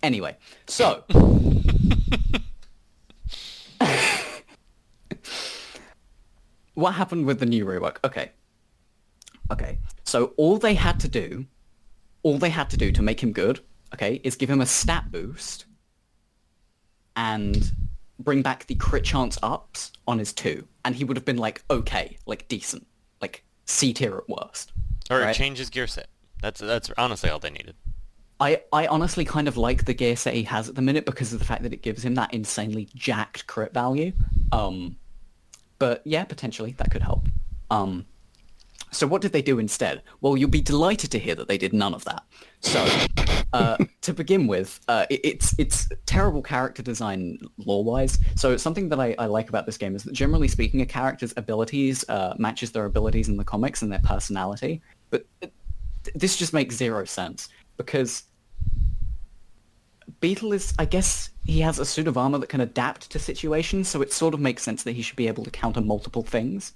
Anyway, 0.04 0.38
so 0.68 1.04
what 6.76 6.94
happened 6.94 7.26
with 7.26 7.40
the 7.40 7.46
new 7.46 7.66
rework? 7.66 7.98
Okay, 8.04 8.32
Okay, 9.52 9.78
so 10.04 10.34
all 10.38 10.58
they 10.58 10.74
had 10.74 11.00
to 11.02 11.08
do, 11.08 11.46
all 12.24 12.38
they 12.38 12.50
had 12.50 12.70
to 12.72 12.78
do 12.78 12.92
to 12.92 13.02
make 13.02 13.22
him 13.22 13.32
good, 13.32 13.60
okay, 13.94 14.20
is 14.24 14.36
give 14.36 14.50
him 14.50 14.62
a 14.62 14.66
stat 14.66 15.12
boost 15.12 15.66
and 17.16 17.72
bring 18.20 18.42
back 18.42 18.66
the 18.68 18.76
crit 18.76 19.04
chance 19.04 19.38
ups 19.44 19.92
on 20.08 20.20
his 20.20 20.34
two, 20.34 20.68
and 20.84 20.96
he 20.96 21.04
would 21.04 21.18
have 21.18 21.26
been 21.26 21.38
like 21.38 21.64
okay, 21.70 22.18
like 22.26 22.48
decent, 22.48 22.86
like 23.22 23.44
C 23.66 23.94
tier 23.94 24.18
at 24.18 24.30
worst. 24.30 24.72
Or 25.10 25.20
right? 25.20 25.36
change 25.36 25.60
his 25.60 25.70
gear 25.70 25.88
set. 25.88 26.08
That's 26.42 26.60
that's 26.60 26.92
honestly 26.98 27.30
all 27.30 27.40
they 27.40 27.52
needed. 27.52 27.76
I, 28.40 28.64
I 28.74 28.88
honestly 28.88 29.24
kind 29.24 29.48
of 29.48 29.56
like 29.56 29.86
the 29.86 29.94
gear 29.94 30.16
set 30.16 30.34
he 30.34 30.44
has 30.44 30.68
at 30.68 30.76
the 30.76 30.82
minute 30.82 31.06
because 31.06 31.32
of 31.32 31.40
the 31.40 31.46
fact 31.46 31.64
that 31.64 31.72
it 31.72 31.82
gives 31.82 32.04
him 32.04 32.16
that 32.16 32.34
insanely 32.34 32.90
jacked 32.94 33.48
crit 33.48 33.74
value. 33.74 34.12
Um, 34.52 34.98
but 35.80 36.02
yeah, 36.06 36.26
potentially 36.26 36.74
that 36.78 36.92
could 36.92 37.02
help. 37.02 37.28
Um, 37.72 38.06
so 38.92 39.08
what 39.08 39.22
did 39.22 39.32
they 39.32 39.42
do 39.42 39.60
instead? 39.60 40.02
Well, 40.22 40.38
you'll 40.38 40.50
be 40.50 40.62
delighted 40.62 41.12
to 41.12 41.20
hear 41.20 41.36
that 41.36 41.48
they 41.48 41.58
did 41.58 41.74
none 41.74 41.94
of 41.94 42.04
that. 42.06 42.24
So 42.62 42.88
uh, 43.54 43.78
to 44.02 44.14
begin 44.14 44.48
with, 44.48 44.80
uh, 44.88 45.06
it, 45.10 45.22
it's 45.24 45.56
it's 45.58 45.90
terrible 46.06 46.42
character 46.42 46.82
design 46.82 47.40
lore-wise. 47.58 48.20
So 48.36 48.58
something 48.58 48.90
that 48.90 49.00
I, 49.00 49.16
I 49.20 49.26
like 49.26 49.50
about 49.50 49.66
this 49.66 49.78
game 49.78 49.96
is 49.96 50.04
that 50.04 50.14
generally 50.14 50.48
speaking, 50.48 50.82
a 50.82 50.86
character's 50.86 51.34
abilities 51.38 52.06
uh, 52.10 52.36
matches 52.38 52.72
their 52.72 52.86
abilities 52.86 53.28
in 53.28 53.38
the 53.38 53.44
comics 53.44 53.82
and 53.82 53.92
their 53.92 54.00
personality. 54.00 54.82
But 55.10 55.26
th- 55.42 55.54
this 56.14 56.38
just 56.38 56.54
makes 56.54 56.76
zero 56.76 57.06
sense 57.06 57.50
because 57.78 58.24
Beetle 60.20 60.54
is, 60.54 60.74
I 60.80 60.86
guess, 60.86 61.30
he 61.44 61.60
has 61.62 61.80
a 61.80 61.86
suit 61.86 62.08
of 62.08 62.18
armor 62.18 62.38
that 62.38 62.50
can 62.50 62.62
adapt 62.62 63.12
to 63.12 63.20
situations, 63.20 63.88
so 63.88 64.02
it 64.02 64.14
sort 64.14 64.34
of 64.34 64.40
makes 64.40 64.64
sense 64.64 64.84
that 64.84 64.94
he 64.94 65.02
should 65.02 65.16
be 65.16 65.28
able 65.28 65.44
to 65.44 65.52
counter 65.52 65.82
multiple 65.82 66.24
things, 66.24 66.74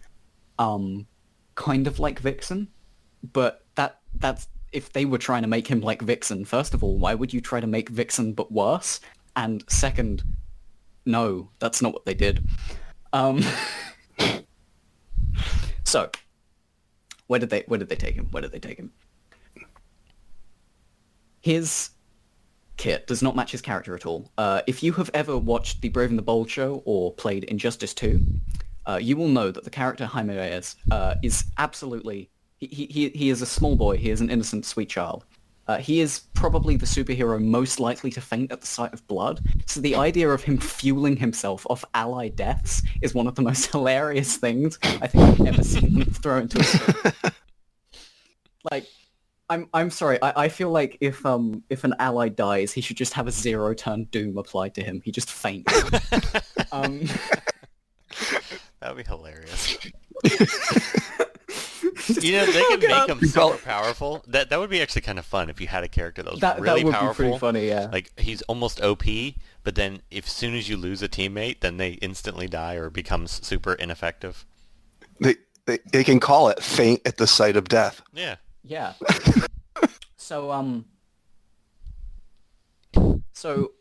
um, 0.58 1.08
kind 1.60 1.86
of 1.88 2.00
like 2.00 2.20
Vixen. 2.20 2.70
But 3.34 3.66
that 3.76 4.00
that's 4.16 4.48
if 4.72 4.94
they 4.94 5.06
were 5.06 5.18
trying 5.18 5.44
to 5.44 5.48
make 5.48 5.68
him 5.68 5.82
like 5.82 6.02
Vixen. 6.02 6.46
First 6.46 6.74
of 6.74 6.84
all, 6.84 6.98
why 6.98 7.14
would 7.14 7.34
you 7.34 7.42
try 7.42 7.60
to 7.60 7.68
make 7.68 7.90
Vixen 7.90 8.34
but 8.34 8.52
worse? 8.52 9.00
And 9.36 9.64
second, 9.70 10.24
no, 11.06 11.50
that's 11.60 11.82
not 11.82 11.94
what 11.94 12.06
they 12.06 12.14
did. 12.14 12.46
Um, 13.14 13.44
so, 15.84 16.10
where 17.28 17.40
did 17.40 17.50
they 17.50 17.64
where 17.68 17.78
did 17.78 17.90
they 17.90 17.96
take 17.96 18.16
him? 18.16 18.28
Where 18.32 18.42
did 18.42 18.52
they 18.52 18.60
take 18.60 18.78
him? 18.78 18.92
His 21.42 21.90
kit 22.78 23.08
does 23.08 23.22
not 23.22 23.36
match 23.36 23.52
his 23.52 23.62
character 23.62 23.96
at 23.96 24.06
all. 24.06 24.32
Uh, 24.38 24.62
if 24.66 24.82
you 24.82 24.94
have 24.94 25.10
ever 25.14 25.38
watched 25.38 25.82
the 25.82 25.90
Brave 25.90 26.10
and 26.10 26.18
the 26.18 26.24
Bold 26.24 26.50
show 26.50 26.82
or 26.86 27.14
played 27.14 27.44
Injustice 27.46 27.94
2, 27.94 28.22
uh, 28.86 29.00
you 29.02 29.18
will 29.18 29.28
know 29.28 29.52
that 29.52 29.64
the 29.64 29.70
character 29.70 30.06
Jaime 30.06 30.36
Reyes 30.36 30.76
uh, 30.92 31.16
is 31.24 31.46
absolutely... 31.58 32.30
He, 32.60 32.88
he, 32.88 33.10
he 33.10 33.30
is 33.30 33.42
a 33.42 33.46
small 33.46 33.76
boy. 33.76 33.98
He 33.98 34.10
is 34.10 34.20
an 34.20 34.30
innocent, 34.30 34.66
sweet 34.66 34.90
child. 34.90 35.24
Uh, 35.70 35.78
he 35.78 36.00
is 36.00 36.22
probably 36.34 36.76
the 36.76 36.86
superhero 36.88 37.40
most 37.40 37.80
likely 37.80 38.10
to 38.10 38.20
faint 38.20 38.52
at 38.52 38.60
the 38.60 38.66
sight 38.66 38.92
of 38.92 39.06
blood. 39.08 39.40
So 39.68 39.80
the 39.80 39.96
idea 39.96 40.28
of 40.28 40.42
him 40.42 40.58
fueling 40.58 41.16
himself 41.16 41.64
off 41.70 41.86
ally 41.94 42.30
deaths 42.30 42.82
is 43.04 43.14
one 43.14 43.28
of 43.28 43.36
the 43.36 43.44
most 43.44 43.66
hilarious 43.72 44.36
things 44.38 44.80
I 44.82 45.06
think 45.06 45.40
I've 45.40 45.48
ever 45.48 45.64
seen 45.64 46.00
them 46.00 46.12
throw 46.12 46.40
into 46.40 46.60
a 46.60 46.64
story. 46.64 47.14
like, 48.72 48.88
I'm 49.48 49.70
I'm 49.72 49.92
sorry. 49.92 50.20
I, 50.24 50.46
I 50.46 50.50
feel 50.50 50.72
like 50.72 50.98
if 51.02 51.24
um 51.24 51.64
if 51.70 51.84
an 51.84 51.94
ally 52.00 52.30
dies, 52.30 52.74
he 52.74 52.82
should 52.82 52.98
just 52.98 53.14
have 53.14 53.28
a 53.28 53.32
zero 53.32 53.76
turn 53.76 54.06
doom 54.06 54.40
applied 54.40 54.74
to 54.74 54.84
him. 54.84 55.04
He 55.06 55.12
just 55.12 55.30
faints. 55.30 55.72
um, 56.72 57.02
That 58.80 58.96
would 58.96 59.04
be 59.04 59.10
hilarious. 59.10 59.78
You 62.22 62.34
know, 62.34 62.46
they 62.46 62.64
could 62.64 62.82
make 62.82 63.08
him 63.10 63.20
You 63.22 63.32
call 63.32 63.52
super 63.52 63.64
powerful. 63.66 64.24
That 64.28 64.50
that 64.50 64.60
would 64.60 64.70
be 64.70 64.82
actually 64.82 65.02
kind 65.02 65.20
of 65.20 65.26
fun 65.26 65.50
if 65.50 65.62
you 65.62 65.68
had 65.68 65.84
a 65.84 65.88
character 65.88 66.24
that 66.24 66.32
was 66.32 66.40
that 66.42 66.60
really 66.60 66.82
that 66.82 66.86
would 66.86 66.94
powerful. 66.94 67.26
be 67.26 67.30
pretty 67.30 67.40
funny. 67.40 67.68
Yeah. 67.68 67.90
Like 67.92 68.12
he's 68.20 68.42
almost 68.44 68.82
OP, 68.82 69.04
but 69.64 69.76
then 69.76 70.02
if 70.10 70.26
as 70.26 70.32
soon 70.32 70.56
as 70.56 70.68
you 70.70 70.78
lose 70.78 71.02
a 71.02 71.08
teammate, 71.10 71.60
then 71.62 71.78
they 71.78 71.92
instantly 71.94 72.48
die 72.48 72.76
or 72.76 72.90
becomes 72.90 73.46
super 73.46 73.74
ineffective. 73.74 74.46
They, 75.20 75.36
they 75.66 75.80
they 75.92 76.04
can 76.04 76.20
call 76.20 76.50
it 76.50 76.62
faint 76.64 77.02
at 77.06 77.18
the 77.18 77.28
sight 77.28 77.56
of 77.56 77.68
death. 77.68 78.02
Yeah. 78.14 78.36
Yeah. 78.64 78.94
so 80.18 80.52
um 80.52 80.86
so 83.34 83.72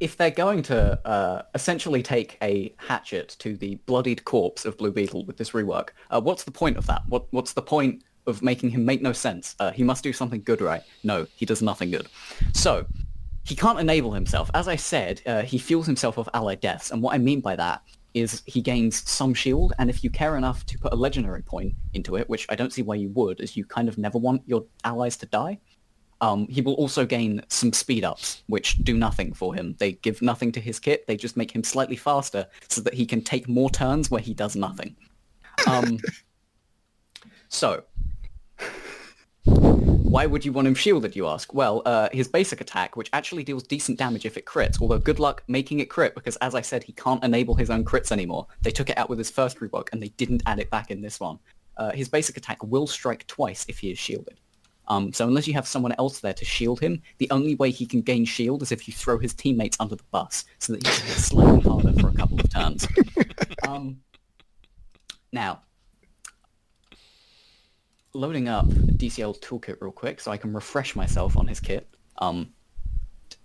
if 0.00 0.16
they're 0.16 0.30
going 0.30 0.62
to 0.62 1.06
uh, 1.06 1.42
essentially 1.54 2.02
take 2.02 2.38
a 2.42 2.74
hatchet 2.76 3.36
to 3.40 3.56
the 3.56 3.76
bloodied 3.86 4.24
corpse 4.24 4.64
of 4.64 4.76
Blue 4.78 4.92
Beetle 4.92 5.24
with 5.24 5.36
this 5.36 5.50
rework, 5.50 5.90
uh, 6.10 6.20
what's 6.20 6.44
the 6.44 6.50
point 6.50 6.76
of 6.76 6.86
that? 6.86 7.02
What 7.08 7.26
what's 7.32 7.52
the 7.52 7.62
point 7.62 8.04
of 8.26 8.42
making 8.42 8.70
him 8.70 8.84
make 8.84 9.02
no 9.02 9.12
sense? 9.12 9.56
Uh, 9.58 9.72
he 9.72 9.82
must 9.82 10.04
do 10.04 10.12
something 10.12 10.42
good, 10.42 10.60
right? 10.60 10.82
No, 11.02 11.26
he 11.34 11.46
does 11.46 11.62
nothing 11.62 11.90
good. 11.90 12.08
So 12.52 12.86
he 13.44 13.56
can't 13.56 13.80
enable 13.80 14.12
himself. 14.12 14.50
As 14.54 14.68
I 14.68 14.76
said, 14.76 15.22
uh, 15.26 15.42
he 15.42 15.58
fuels 15.58 15.86
himself 15.86 16.18
off 16.18 16.28
allied 16.34 16.60
deaths, 16.60 16.90
and 16.90 17.02
what 17.02 17.14
I 17.14 17.18
mean 17.18 17.40
by 17.40 17.56
that 17.56 17.82
is 18.14 18.42
he 18.46 18.60
gains 18.60 19.08
some 19.08 19.34
shield, 19.34 19.72
and 19.78 19.90
if 19.90 20.02
you 20.02 20.10
care 20.10 20.36
enough 20.36 20.64
to 20.66 20.78
put 20.78 20.92
a 20.92 20.96
legendary 20.96 21.42
point 21.42 21.74
into 21.92 22.16
it, 22.16 22.28
which 22.28 22.46
I 22.48 22.54
don't 22.54 22.72
see 22.72 22.82
why 22.82 22.94
you 22.94 23.10
would, 23.10 23.40
as 23.40 23.56
you 23.56 23.64
kind 23.64 23.88
of 23.88 23.98
never 23.98 24.18
want 24.18 24.42
your 24.46 24.64
allies 24.84 25.16
to 25.18 25.26
die, 25.26 25.58
Um, 26.20 26.48
he 26.48 26.60
will 26.60 26.74
also 26.74 27.06
gain 27.06 27.42
some 27.48 27.72
speed 27.72 28.04
ups, 28.04 28.42
which 28.46 28.78
do 28.84 28.96
nothing 28.96 29.32
for 29.32 29.54
him. 29.54 29.76
They 29.78 29.92
give 29.92 30.20
nothing 30.20 30.50
to 30.52 30.60
his 30.60 30.80
kit. 30.80 31.06
They 31.06 31.16
just 31.16 31.36
make 31.36 31.52
him 31.52 31.62
slightly 31.62 31.96
faster 31.96 32.46
so 32.68 32.80
that 32.80 32.94
he 32.94 33.06
can 33.06 33.22
take 33.22 33.48
more 33.48 33.70
turns 33.70 34.10
where 34.10 34.20
he 34.20 34.34
does 34.34 34.56
nothing. 34.56 34.96
Um, 35.66 35.98
so, 37.48 37.84
why 39.44 40.26
would 40.26 40.44
you 40.44 40.52
want 40.52 40.66
him 40.66 40.74
shielded, 40.74 41.14
you 41.14 41.28
ask? 41.28 41.52
Well, 41.54 41.82
uh, 41.84 42.08
his 42.12 42.26
basic 42.28 42.60
attack, 42.60 42.96
which 42.96 43.10
actually 43.12 43.44
deals 43.44 43.62
decent 43.62 43.98
damage 43.98 44.24
if 44.24 44.36
it 44.36 44.46
crits, 44.46 44.80
although 44.80 44.98
good 44.98 45.20
luck 45.20 45.44
making 45.46 45.80
it 45.80 45.90
crit 45.90 46.14
because, 46.14 46.36
as 46.36 46.54
I 46.54 46.62
said, 46.62 46.82
he 46.82 46.92
can't 46.92 47.22
enable 47.22 47.54
his 47.54 47.70
own 47.70 47.84
crits 47.84 48.10
anymore. 48.10 48.46
They 48.62 48.70
took 48.70 48.90
it 48.90 48.98
out 48.98 49.08
with 49.08 49.18
his 49.18 49.30
first 49.30 49.60
rework 49.60 49.88
and 49.92 50.02
they 50.02 50.08
didn't 50.08 50.42
add 50.46 50.58
it 50.58 50.70
back 50.70 50.90
in 50.90 51.00
this 51.00 51.20
one. 51.20 51.38
Uh, 51.76 51.92
his 51.92 52.08
basic 52.08 52.36
attack 52.36 52.62
will 52.64 52.86
strike 52.86 53.26
twice 53.26 53.64
if 53.68 53.78
he 53.78 53.90
is 53.92 53.98
shielded. 53.98 54.40
Um, 54.88 55.12
so 55.12 55.26
unless 55.26 55.46
you 55.46 55.54
have 55.54 55.66
someone 55.66 55.94
else 55.98 56.20
there 56.20 56.32
to 56.32 56.44
shield 56.44 56.80
him, 56.80 57.02
the 57.18 57.30
only 57.30 57.54
way 57.54 57.70
he 57.70 57.86
can 57.86 58.00
gain 58.00 58.24
shield 58.24 58.62
is 58.62 58.72
if 58.72 58.88
you 58.88 58.94
throw 58.94 59.18
his 59.18 59.34
teammates 59.34 59.76
under 59.80 59.96
the 59.96 60.04
bus 60.10 60.44
so 60.58 60.72
that 60.72 60.86
he 60.86 60.92
can 60.92 61.06
hit 61.06 61.16
slightly 61.16 61.60
harder 61.60 61.92
for 62.00 62.08
a 62.08 62.14
couple 62.14 62.40
of 62.40 62.50
turns. 62.50 62.88
um, 63.68 64.00
now, 65.30 65.60
loading 68.14 68.48
up 68.48 68.66
DCL 68.66 69.40
toolkit 69.40 69.80
real 69.80 69.92
quick 69.92 70.20
so 70.20 70.30
I 70.30 70.38
can 70.38 70.52
refresh 70.52 70.96
myself 70.96 71.36
on 71.36 71.46
his 71.46 71.60
kit. 71.60 71.88
Um, 72.18 72.52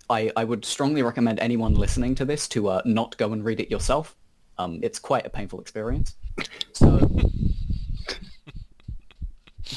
I, 0.09 0.31
I 0.35 0.43
would 0.43 0.63
strongly 0.65 1.03
recommend 1.03 1.39
anyone 1.39 1.75
listening 1.75 2.15
to 2.15 2.25
this 2.25 2.47
to 2.49 2.69
uh, 2.69 2.81
not 2.85 3.17
go 3.17 3.33
and 3.33 3.43
read 3.43 3.59
it 3.59 3.69
yourself. 3.69 4.15
Um, 4.57 4.79
it's 4.81 4.99
quite 4.99 5.25
a 5.25 5.29
painful 5.29 5.59
experience. 5.59 6.15
So 6.73 6.99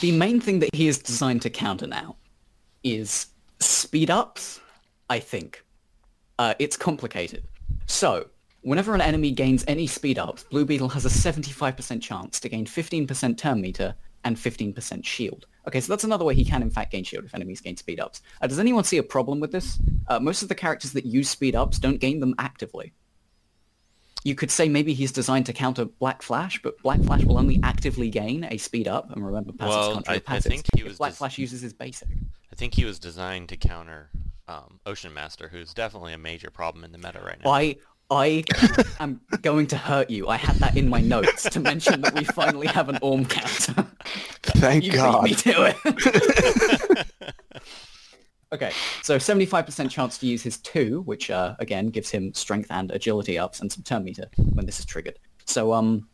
the 0.01 0.13
main 0.13 0.41
thing 0.41 0.59
that 0.61 0.75
he 0.75 0.89
is 0.89 0.99
designed 0.99 1.43
to 1.43 1.51
counter 1.51 1.87
now 1.87 2.17
is 2.83 3.27
speed 3.61 4.11
ups, 4.11 4.61
I 5.09 5.19
think. 5.19 5.65
Uh, 6.39 6.55
it's 6.59 6.77
complicated. 6.77 7.45
So, 7.87 8.29
whenever 8.63 8.95
an 8.95 9.01
enemy 9.01 9.31
gains 9.31 9.65
any 9.67 9.87
speed 9.87 10.19
ups, 10.19 10.45
Blue 10.45 10.65
Beetle 10.65 10.91
has 10.91 11.07
a 11.07 11.09
75% 11.09 12.03
chance 12.03 12.41
to 12.41 12.49
gain 12.49 12.67
15% 12.67 13.39
turn 13.39 13.61
meter 13.61 13.95
and 14.25 14.37
15% 14.37 15.05
shield. 15.05 15.47
Okay, 15.67 15.81
so 15.81 15.93
that's 15.93 16.05
another 16.05 16.25
way 16.25 16.35
he 16.35 16.45
can 16.45 16.63
in 16.63 16.71
fact 16.71 16.93
gain 16.93 17.05
shield 17.05 17.25
if 17.25 17.35
enemies 17.35 17.61
gain 17.61 17.77
speed 17.77 18.01
ups. 18.01 18.23
Uh, 18.41 18.47
does 18.47 18.59
anyone 18.59 18.85
see 18.85 18.99
a 18.99 19.03
problem 19.03 19.41
with 19.41 19.53
this? 19.53 19.79
Uh, 20.09 20.21
most 20.21 20.43
of 20.43 20.49
the 20.49 20.55
characters 20.55 20.93
that 20.93 21.07
use 21.07 21.29
speed 21.31 21.55
ups 21.55 21.79
don't 21.79 21.99
gain 21.99 22.21
them 22.21 22.35
actively. 22.39 22.93
You 24.27 24.35
could 24.35 24.51
say 24.51 24.69
maybe 24.69 24.93
he's 24.93 25.13
designed 25.13 25.47
to 25.47 25.53
counter 25.53 25.85
Black 25.85 26.21
Flash, 26.21 26.61
but 26.61 26.83
Black 26.83 27.01
Flash 27.03 27.23
will 27.23 27.39
only 27.39 27.61
actively 27.63 28.11
gain 28.11 28.43
a 28.51 28.57
speed 28.59 28.89
up. 28.89 29.11
And 29.13 29.25
remember, 29.25 29.53
passives 29.53 29.69
Well, 29.69 29.93
contra 29.93 30.15
I- 30.15 30.23
I 30.27 30.41
think 30.41 30.67
he 30.75 30.81
If 30.81 30.89
was 30.89 30.99
Black 30.99 31.13
des- 31.13 31.17
Flash 31.19 31.39
uses 31.39 31.61
his 31.61 31.73
basic. 31.73 32.09
I 32.53 32.57
think 32.57 32.75
he 32.75 32.85
was 32.85 32.99
designed 32.99 33.49
to 33.51 33.57
counter 33.57 34.11
um, 34.49 34.81
Ocean 34.85 35.15
Master, 35.15 35.47
who's 35.49 35.73
definitely 35.73 36.13
a 36.13 36.19
major 36.19 36.51
problem 36.51 36.83
in 36.85 36.91
the 36.91 36.99
meta 36.99 37.21
right 37.25 37.39
now. 37.45 37.51
I 37.53 37.77
I 38.11 38.45
am 39.01 39.21
going 39.43 39.67
to 39.69 39.77
hurt 39.77 40.11
you. 40.11 40.29
I 40.29 40.37
had 40.37 40.57
that 40.57 40.77
in 40.77 40.89
my 40.89 41.01
notes 41.01 41.43
to 41.51 41.59
mention 41.61 42.01
that 42.03 42.15
we 42.15 42.25
finally 42.25 42.67
have 42.69 42.89
an 42.89 42.99
Orm 43.03 43.27
counter. 43.27 43.87
Thank 44.43 44.85
you 44.85 44.93
God. 44.93 45.25
beat 45.25 45.45
me 45.47 45.53
to 45.53 45.75
it. 45.85 46.83
okay, 48.53 48.73
so 49.03 49.17
75% 49.17 49.91
chance 49.91 50.19
to 50.19 50.27
use 50.27 50.43
his 50.43 50.59
2, 50.59 51.03
which 51.03 51.31
uh, 51.31 51.57
again 51.59 51.89
gives 51.89 52.11
him 52.11 52.33
strength 52.35 52.71
and 52.71 52.91
agility 52.91 53.39
ups 53.39 53.61
and 53.61 53.71
some 53.71 53.83
turn 53.83 54.05
meter 54.05 54.27
when 54.55 54.67
this 54.67 54.79
is 54.79 54.85
triggered. 54.85 55.19
So 55.45 55.73
um, 55.73 56.09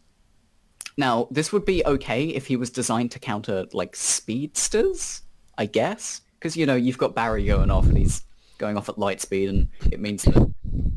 now 0.96 1.28
this 1.30 1.52
would 1.52 1.64
be 1.64 1.84
okay 1.86 2.28
if 2.28 2.46
he 2.46 2.56
was 2.56 2.70
designed 2.70 3.10
to 3.12 3.18
counter 3.18 3.66
like 3.72 3.96
speedsters, 3.96 5.22
I 5.58 5.66
guess, 5.66 6.22
because 6.38 6.56
you 6.56 6.66
know 6.66 6.76
you've 6.76 6.98
got 6.98 7.14
Barry 7.14 7.46
going 7.46 7.70
off 7.70 7.86
and 7.86 7.96
he's 7.96 8.22
going 8.58 8.76
off 8.76 8.88
at 8.88 8.98
light 8.98 9.20
speed, 9.20 9.48
and 9.48 9.68
it 9.90 10.00
means 10.00 10.22
that 10.24 10.52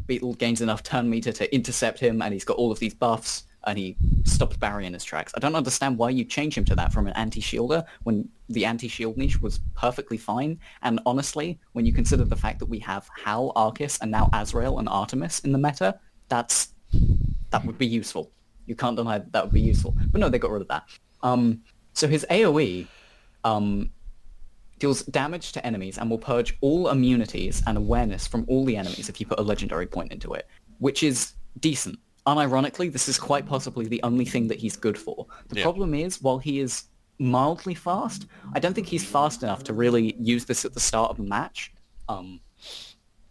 Beetle 0.05 0.35
gains 0.35 0.61
enough 0.61 0.83
turn 0.83 1.09
meter 1.09 1.31
to 1.31 1.53
intercept 1.53 1.99
him, 1.99 2.21
and 2.21 2.33
he's 2.33 2.45
got 2.45 2.57
all 2.57 2.71
of 2.71 2.79
these 2.79 2.93
buffs, 2.93 3.43
and 3.65 3.77
he 3.77 3.97
stops 4.23 4.57
Barry 4.57 4.85
in 4.85 4.93
his 4.93 5.03
tracks. 5.03 5.33
I 5.35 5.39
don't 5.39 5.55
understand 5.55 5.97
why 5.97 6.09
you 6.09 6.23
change 6.23 6.57
him 6.57 6.65
to 6.65 6.75
that 6.75 6.93
from 6.93 7.07
an 7.07 7.13
anti-shielder 7.13 7.83
when 8.03 8.27
the 8.49 8.65
anti-shield 8.65 9.17
niche 9.17 9.41
was 9.41 9.59
perfectly 9.75 10.17
fine. 10.17 10.59
And 10.81 10.99
honestly, 11.05 11.59
when 11.73 11.85
you 11.85 11.93
consider 11.93 12.25
the 12.25 12.35
fact 12.35 12.59
that 12.59 12.67
we 12.67 12.79
have 12.79 13.09
Hal, 13.23 13.51
Arcus, 13.55 13.97
and 13.99 14.11
now 14.11 14.29
Azrael 14.33 14.79
and 14.79 14.89
Artemis 14.89 15.39
in 15.39 15.51
the 15.51 15.57
meta, 15.57 15.99
that's 16.29 16.69
that 17.51 17.65
would 17.65 17.77
be 17.77 17.87
useful. 17.87 18.31
You 18.65 18.75
can't 18.75 18.95
deny 18.95 19.19
that, 19.19 19.31
that 19.31 19.43
would 19.45 19.53
be 19.53 19.61
useful. 19.61 19.95
But 20.11 20.19
no, 20.19 20.29
they 20.29 20.39
got 20.39 20.51
rid 20.51 20.61
of 20.61 20.67
that. 20.69 20.83
Um, 21.21 21.61
so 21.93 22.07
his 22.07 22.25
AoE 22.29 22.87
um, 23.43 23.91
deals 24.79 25.03
damage 25.03 25.51
to 25.53 25.65
enemies 25.65 25.97
and 25.97 26.09
will 26.09 26.17
purge 26.17 26.57
all 26.61 26.89
immunities 26.89 27.63
and 27.67 27.77
awareness 27.77 28.27
from 28.27 28.45
all 28.47 28.65
the 28.65 28.75
enemies 28.75 29.07
if 29.09 29.19
you 29.19 29.25
put 29.25 29.39
a 29.39 29.41
legendary 29.41 29.87
point 29.87 30.11
into 30.11 30.33
it, 30.33 30.47
which 30.79 31.03
is 31.03 31.33
decent. 31.59 31.97
Unironically, 32.27 32.91
this 32.91 33.07
is 33.07 33.17
quite 33.19 33.45
possibly 33.45 33.87
the 33.87 34.01
only 34.03 34.25
thing 34.25 34.47
that 34.47 34.59
he's 34.59 34.75
good 34.75 34.97
for. 34.97 35.27
The 35.49 35.57
Yeah. 35.57 35.63
problem 35.63 35.93
is, 35.93 36.21
while 36.21 36.39
he 36.39 36.59
is 36.59 36.85
mildly 37.19 37.75
fast, 37.75 38.25
I 38.53 38.59
don't 38.59 38.73
think 38.73 38.87
he's 38.87 39.05
fast 39.05 39.43
enough 39.43 39.63
to 39.65 39.73
really 39.73 40.15
use 40.19 40.45
this 40.45 40.65
at 40.65 40.73
the 40.73 40.79
start 40.79 41.11
of 41.11 41.19
a 41.19 41.23
match 41.23 41.71
um, 42.09 42.39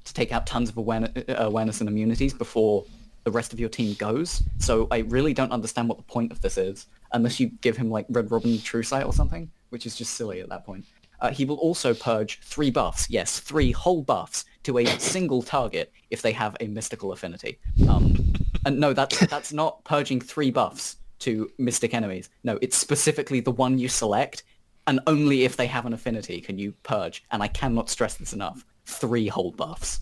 to 0.05 0.15
take 0.15 0.33
out 0.33 0.47
tons 0.47 0.69
of 0.69 0.77
awareness, 0.77 1.11
awareness 1.29 1.81
and 1.81 1.89
immunities 1.89 2.33
before 2.33 2.85
the 3.25 3.31
rest 3.31 3.53
of 3.53 3.61
your 3.61 3.69
team 3.69 3.95
goes. 3.95 4.43
So 4.59 4.87
I 4.91 4.99
really 4.99 5.35
don't 5.35 5.51
understand 5.51 5.89
what 5.89 5.99
the 5.99 6.05
point 6.05 6.31
of 6.31 6.41
this 6.41 6.57
is, 6.57 6.87
unless 7.13 7.41
you 7.41 7.49
give 7.63 7.77
him 7.77 7.91
like 7.91 8.07
Red 8.11 8.31
Robin 8.31 8.61
True 8.61 8.83
Sight 8.83 9.05
or 9.05 9.13
something, 9.13 9.51
which 9.71 9.87
is 9.87 9.97
just 9.97 10.13
silly 10.15 10.41
at 10.41 10.49
that 10.51 10.65
point. 10.65 10.85
Uh, 11.25 11.31
he 11.31 11.47
will 11.47 11.57
also 11.57 11.95
purge 11.95 12.39
three 12.43 12.71
buffs, 12.71 13.09
yes, 13.09 13.41
three 13.41 13.73
whole 13.73 14.03
buffs 14.03 14.45
to 14.63 14.77
a 14.77 14.85
single 14.99 15.41
target 15.41 15.91
if 16.11 16.21
they 16.21 16.33
have 16.33 16.55
a 16.61 16.67
mystical 16.67 17.13
affinity. 17.13 17.59
Um, 17.89 18.35
and 18.67 18.79
no, 18.79 18.93
that's 18.93 19.19
that's 19.29 19.51
not 19.51 19.83
purging 19.85 20.21
three 20.21 20.51
buffs 20.51 20.97
to 21.21 21.51
mystic 21.57 21.95
enemies. 21.95 22.29
No, 22.43 22.59
it's 22.61 22.77
specifically 22.77 23.41
the 23.41 23.53
one 23.53 23.79
you 23.79 23.89
select, 23.89 24.43
and 24.87 25.01
only 25.07 25.45
if 25.45 25.57
they 25.57 25.67
have 25.67 25.87
an 25.87 25.95
affinity 25.95 26.43
can 26.43 26.59
you 26.59 26.73
purge. 26.83 27.25
And 27.31 27.43
I 27.43 27.49
cannot 27.49 27.89
stress 27.89 28.17
this 28.17 28.35
enough: 28.35 28.63
three 28.85 29.27
whole 29.27 29.53
buffs. 29.53 30.01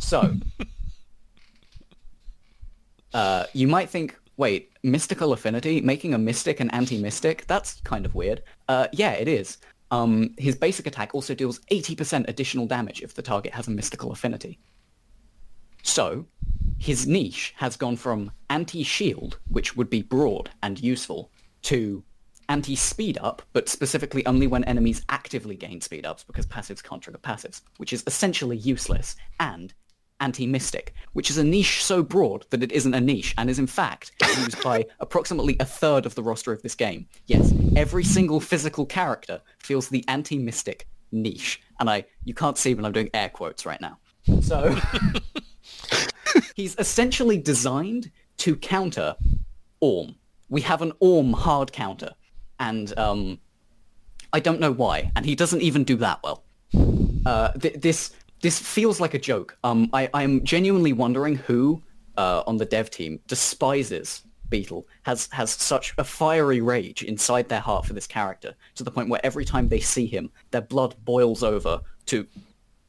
So, 0.00 0.34
uh, 3.14 3.44
you 3.52 3.68
might 3.68 3.90
think, 3.90 4.18
wait, 4.36 4.72
mystical 4.82 5.32
affinity, 5.32 5.80
making 5.80 6.14
a 6.14 6.18
mystic 6.18 6.58
an 6.58 6.68
anti-mystic? 6.70 7.46
That's 7.46 7.80
kind 7.82 8.04
of 8.04 8.16
weird. 8.16 8.42
Uh, 8.66 8.88
yeah, 8.92 9.12
it 9.12 9.28
is. 9.28 9.58
Um, 9.90 10.34
his 10.38 10.54
basic 10.54 10.86
attack 10.86 11.14
also 11.14 11.34
deals 11.34 11.60
80% 11.70 12.28
additional 12.28 12.66
damage 12.66 13.02
if 13.02 13.14
the 13.14 13.22
target 13.22 13.54
has 13.54 13.68
a 13.68 13.70
mystical 13.70 14.12
affinity. 14.12 14.58
So, 15.82 16.26
his 16.78 17.06
niche 17.06 17.54
has 17.56 17.76
gone 17.76 17.96
from 17.96 18.30
anti-shield, 18.50 19.38
which 19.48 19.76
would 19.76 19.90
be 19.90 20.02
broad 20.02 20.50
and 20.62 20.78
useful, 20.80 21.30
to 21.62 22.04
anti-speed 22.48 23.18
up, 23.20 23.42
but 23.52 23.68
specifically 23.68 24.24
only 24.26 24.46
when 24.46 24.64
enemies 24.64 25.02
actively 25.08 25.56
gain 25.56 25.80
speed 25.80 26.06
ups 26.06 26.24
because 26.24 26.46
passives 26.46 26.82
can't 26.82 27.02
trigger 27.02 27.18
passives, 27.18 27.62
which 27.78 27.92
is 27.92 28.04
essentially 28.06 28.56
useless, 28.56 29.16
and 29.40 29.74
anti-mystic, 30.20 30.94
which 31.12 31.30
is 31.30 31.38
a 31.38 31.44
niche 31.44 31.84
so 31.84 32.02
broad 32.02 32.46
that 32.50 32.62
it 32.62 32.72
isn't 32.72 32.94
a 32.94 33.00
niche 33.00 33.34
and 33.38 33.48
is 33.48 33.58
in 33.58 33.66
fact 33.66 34.12
used 34.38 34.62
by 34.62 34.84
approximately 35.00 35.56
a 35.60 35.64
third 35.64 36.06
of 36.06 36.14
the 36.14 36.22
roster 36.22 36.52
of 36.52 36.62
this 36.62 36.74
game. 36.74 37.06
Yes, 37.26 37.52
every 37.76 38.04
single 38.04 38.40
physical 38.40 38.86
character 38.86 39.40
feels 39.58 39.88
the 39.88 40.04
anti-mystic 40.08 40.86
niche, 41.12 41.60
and 41.80 41.88
I 41.88 42.04
you 42.24 42.34
can't 42.34 42.58
see 42.58 42.74
but 42.74 42.84
I'm 42.84 42.92
doing 42.92 43.10
air 43.14 43.28
quotes 43.28 43.64
right 43.66 43.80
now. 43.80 43.98
So 44.42 44.76
he's 46.54 46.76
essentially 46.78 47.38
designed 47.38 48.10
to 48.38 48.56
counter 48.56 49.16
Orm. 49.80 50.16
We 50.48 50.60
have 50.62 50.82
an 50.82 50.92
Orm 51.00 51.32
hard 51.32 51.72
counter, 51.72 52.12
and 52.58 52.96
um, 52.98 53.38
I 54.32 54.40
don't 54.40 54.60
know 54.60 54.72
why, 54.72 55.10
and 55.16 55.24
he 55.24 55.34
doesn't 55.34 55.62
even 55.62 55.84
do 55.84 55.96
that 55.96 56.20
well. 56.22 56.44
Uh, 57.26 57.52
th- 57.52 57.80
this 57.80 58.12
this 58.40 58.58
feels 58.58 59.00
like 59.00 59.14
a 59.14 59.18
joke. 59.18 59.56
Um, 59.64 59.90
I 59.92 60.08
I'm 60.14 60.44
genuinely 60.44 60.92
wondering 60.92 61.36
who 61.36 61.82
uh, 62.16 62.42
on 62.46 62.56
the 62.56 62.64
dev 62.64 62.90
team 62.90 63.20
despises 63.26 64.22
Beetle, 64.50 64.86
has 65.02 65.28
has 65.32 65.50
such 65.50 65.94
a 65.98 66.04
fiery 66.04 66.60
rage 66.60 67.02
inside 67.02 67.48
their 67.48 67.60
heart 67.60 67.86
for 67.86 67.92
this 67.92 68.06
character 68.06 68.54
to 68.76 68.84
the 68.84 68.90
point 68.90 69.08
where 69.08 69.20
every 69.24 69.44
time 69.44 69.68
they 69.68 69.80
see 69.80 70.06
him, 70.06 70.30
their 70.50 70.60
blood 70.60 70.94
boils 71.04 71.42
over 71.42 71.80
to 72.06 72.26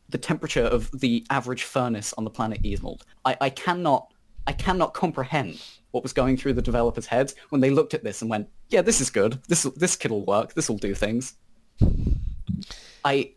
the 0.09 0.17
temperature 0.17 0.63
of 0.63 0.89
the 0.99 1.25
average 1.29 1.63
furnace 1.63 2.13
on 2.17 2.23
the 2.23 2.29
planet 2.29 2.61
Easmold. 2.63 3.01
I, 3.25 3.37
I 3.41 3.49
cannot 3.49 4.13
I 4.47 4.53
cannot 4.53 4.93
comprehend 4.93 5.61
what 5.91 6.03
was 6.03 6.13
going 6.13 6.37
through 6.37 6.53
the 6.53 6.61
developers' 6.61 7.05
heads 7.05 7.35
when 7.49 7.61
they 7.61 7.69
looked 7.69 7.93
at 7.93 8.03
this 8.03 8.21
and 8.21 8.29
went, 8.29 8.47
"Yeah, 8.69 8.81
this 8.81 9.01
is 9.01 9.09
good. 9.09 9.39
This 9.47 9.63
this 9.63 9.95
kit'll 9.95 10.25
work. 10.25 10.53
This 10.53 10.69
will 10.69 10.77
do 10.77 10.95
things." 10.95 11.35
I 13.05 13.31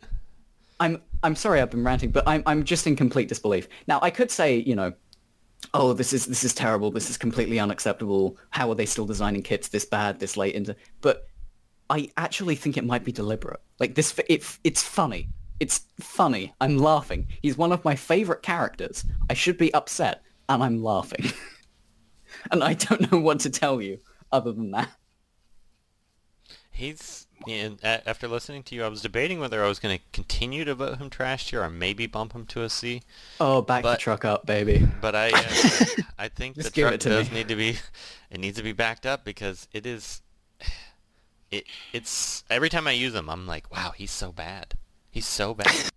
I'm 0.81 1.01
I'm 1.23 1.37
sorry 1.37 1.61
I've 1.61 1.71
been 1.71 1.85
ranting, 1.85 2.11
but 2.11 2.25
I'm 2.27 2.43
I'm 2.47 2.65
just 2.65 2.87
in 2.87 2.97
complete 2.97 3.29
disbelief. 3.29 3.69
Now 3.87 3.99
I 4.03 4.11
could 4.11 4.31
say, 4.31 4.57
you 4.57 4.75
know, 4.75 4.93
oh 5.75 5.93
this 5.93 6.13
is 6.13 6.27
this 6.27 6.45
is 6.45 6.55
terrible, 6.55 6.91
this 6.91 7.11
is 7.11 7.17
completely 7.17 7.59
unacceptable. 7.59 8.39
How 8.51 8.71
are 8.71 8.75
they 8.75 8.87
still 8.87 9.07
designing 9.07 9.43
kits 9.43 9.69
this 9.69 9.85
bad, 9.85 10.19
this 10.19 10.37
late 10.37 10.55
into 10.55 10.77
but 11.01 11.27
I 11.91 12.11
actually 12.17 12.55
think 12.55 12.77
it 12.77 12.85
might 12.85 13.05
be 13.05 13.13
deliberate. 13.13 13.61
Like 13.79 13.95
this 13.95 14.19
it 14.29 14.59
it's 14.65 14.83
funny. 14.83 15.29
It's 15.61 15.83
funny. 16.01 16.53
I'm 16.61 16.79
laughing. 16.79 17.29
He's 17.43 17.57
one 17.57 17.71
of 17.71 17.85
my 17.85 17.95
favorite 17.95 18.43
characters. 18.43 19.05
I 19.31 19.35
should 19.35 19.59
be 19.59 19.73
upset, 19.75 20.23
and 20.49 20.63
I'm 20.63 20.83
laughing. 20.83 21.33
and 22.51 22.65
I 22.65 22.75
don't 22.75 23.13
know 23.13 23.19
what 23.19 23.41
to 23.41 23.51
tell 23.51 23.81
you 23.81 23.99
other 24.33 24.53
than 24.53 24.73
that. 24.73 24.89
He's 26.73 27.27
and 27.49 27.79
a- 27.83 28.09
after 28.09 28.29
listening 28.29 28.63
to 28.65 28.75
you, 28.75 28.85
I 28.85 28.89
was 28.89 29.03
debating 29.03 29.41
whether 29.41 29.65
I 29.65 29.69
was 29.69 29.79
going 29.79 29.97
to 29.99 30.05
continue 30.13 30.65
to 30.65 30.75
vote 30.75 30.99
him 30.99 31.11
trash 31.11 31.49
tier 31.51 31.63
or 31.63 31.71
maybe 31.71 32.07
bump 32.07 32.33
him 32.33 32.47
to 32.47 32.63
a 32.63 32.69
C. 32.71 33.03
Oh, 33.41 33.63
back 33.63 33.83
But- 33.83 33.93
the 33.93 33.99
truck 33.99 34.25
up, 34.25 34.47
baby. 34.47 34.87
But 35.01 35.15
I, 35.15 35.31
uh, 35.31 36.03
I 36.19 36.29
think 36.29 36.57
the 36.57 36.71
truck 36.71 36.99
does 37.01 37.31
me. 37.31 37.39
need 37.39 37.49
to 37.49 37.57
be, 37.57 37.77
it 38.31 38.41
needs 38.41 38.57
to 38.59 38.63
be 38.63 38.73
backed 38.73 39.07
up 39.07 39.25
because 39.25 39.69
it 39.73 39.87
is, 39.87 40.23
it 41.51 41.65
it's 41.93 42.45
every 42.49 42.69
time 42.69 42.87
I 42.87 42.93
use 42.93 43.15
him, 43.15 43.29
I'm 43.29 43.47
like, 43.47 43.71
wow, 43.75 43.93
he's 43.97 44.11
so 44.11 44.33
bad. 44.33 44.75
He's 45.11 45.27
so 45.27 45.55
bad. 45.55 45.91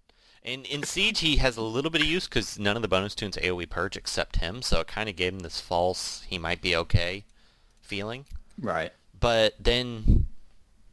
And 0.43 0.65
in 0.67 0.83
Siege, 0.83 1.21
he 1.21 1.37
has 1.37 1.57
a 1.57 1.61
little 1.61 1.89
bit 1.89 2.01
of 2.01 2.07
use 2.07 2.27
because 2.27 2.59
none 2.59 2.75
of 2.75 2.81
the 2.81 2.87
bonus 2.87 3.15
tunes 3.15 3.35
AOE 3.37 3.67
purge 3.69 3.97
except 3.97 4.35
him, 4.37 4.61
so 4.61 4.79
it 4.81 4.87
kind 4.87 5.09
of 5.09 5.15
gave 5.15 5.33
him 5.33 5.39
this 5.39 5.59
false 5.59 6.23
he 6.27 6.37
might 6.37 6.61
be 6.61 6.75
okay 6.75 7.23
feeling. 7.81 8.25
Right. 8.61 8.91
But 9.19 9.55
then 9.59 10.24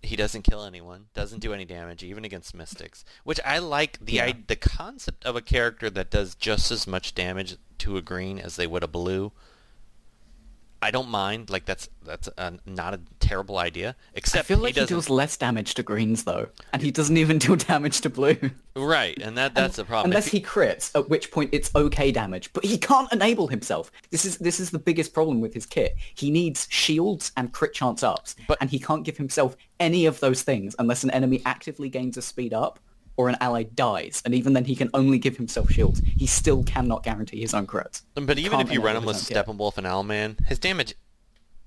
he 0.03 0.17
doesn't 0.17 0.43
kill 0.43 0.65
anyone, 0.65 1.07
doesn't 1.15 1.41
do 1.41 1.53
any 1.53 1.65
damage, 1.65 2.03
even 2.03 2.25
against 2.25 2.55
mystics. 2.55 3.05
Which 3.25 3.41
I 3.45 3.59
like 3.59 4.05
the 4.05 4.15
Yeah. 4.15 4.25
I, 4.27 4.35
the 4.47 4.57
concept 4.57 5.25
of 5.25 5.37
a 5.37 5.41
character 5.41 5.89
that 5.91 6.11
does 6.11 6.35
just 6.35 6.71
as 6.71 6.87
much 6.87 7.15
damage 7.15 7.57
to 7.79 7.97
a 7.97 8.03
green 8.03 8.39
as 8.39 8.57
they 8.57 8.67
would 8.67 8.83
a 8.83 8.89
blue. 8.89 9.33
I 10.83 10.91
don't 10.91 11.09
mind. 11.09 11.49
Like 11.49 11.65
that's 11.65 11.89
that's 12.05 12.29
not 12.67 12.95
a 12.95 13.01
terrible 13.21 13.59
idea. 13.59 13.91
I 13.91 14.19
Except 14.19 14.49
feel 14.49 14.59
like 14.59 14.75
he, 14.75 14.81
doesn't. 14.81 14.89
deals 14.95 15.09
less 15.09 15.37
damage 15.37 15.75
to 15.75 15.83
greens 15.83 16.25
though, 16.25 16.49
and 16.73 16.83
he 16.83 16.91
doesn't 16.91 17.17
even 17.17 17.39
deal 17.39 17.57
damage 17.57 18.01
to 18.03 18.11
blue. 18.11 18.37
right, 18.77 19.17
and 19.23 19.39
that 19.39 19.55
that's 19.55 19.77
the 19.77 19.85
problem. 19.85 20.11
Unless 20.11 20.27
If 20.27 20.33
he 20.33 20.41
crits, 20.41 20.91
at 20.99 21.09
which 21.09 21.31
point 21.31 21.51
it's 21.53 21.71
okay 21.77 22.11
damage, 22.11 22.53
but 22.53 22.65
he 22.65 22.77
can't 22.79 23.11
enable 23.13 23.47
himself. 23.47 23.93
This 24.11 24.25
is 24.25 24.39
this 24.39 24.59
is 24.59 24.71
the 24.71 24.79
biggest 24.79 25.15
problem 25.15 25.41
with 25.41 25.55
his 25.55 25.67
kit. 25.67 25.95
He 26.15 26.31
needs 26.31 26.67
shields 26.71 27.31
and 27.37 27.53
crit 27.53 27.73
chance 27.75 28.03
ups, 28.03 28.35
But- 28.49 28.59
and 28.61 28.69
he 28.69 28.79
can't 28.81 29.05
give 29.05 29.17
himself 29.17 29.57
any 29.81 30.07
of 30.07 30.19
those 30.21 30.43
things 30.43 30.75
unless 30.79 31.05
an 31.05 31.11
enemy 31.11 31.43
actively 31.47 31.89
gains 31.89 32.17
a 32.17 32.23
speed 32.23 32.53
up 32.53 32.79
or 33.17 33.29
an 33.29 33.37
ally 33.41 33.63
dies. 33.63 34.23
And 34.25 34.35
even 34.35 34.53
then, 34.53 34.65
he 34.65 34.75
can 34.75 34.91
only 34.95 35.19
give 35.19 35.37
himself 35.37 35.71
shields. 35.71 36.01
He 36.05 36.27
still 36.27 36.63
cannot 36.65 37.03
guarantee 37.03 37.41
his 37.41 37.55
own 37.55 37.67
crits. 37.67 38.03
But 38.15 38.39
even 38.39 38.61
if 38.61 38.73
you 38.73 38.81
run 38.81 38.97
him 38.97 39.05
with 39.05 39.17
his 39.17 39.31
own 39.31 39.35
kit. 39.37 39.47
Steppenwolf 39.47 39.79
and 39.79 39.87
Owlman, 39.87 40.45
his 40.47 40.59
damage 40.59 40.95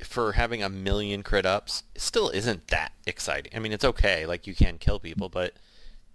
for 0.04 0.34
having 0.34 0.62
a 0.62 0.70
million 0.70 1.24
crit 1.24 1.46
ups 1.46 1.84
still 1.96 2.30
isn't 2.30 2.68
that 2.68 2.92
exciting. 3.08 3.52
I 3.56 3.60
mean, 3.60 3.72
it's 3.72 3.86
okay, 3.86 4.26
like 4.26 4.48
you 4.48 4.54
can 4.56 4.78
kill 4.78 5.00
people, 5.00 5.30
but 5.30 5.54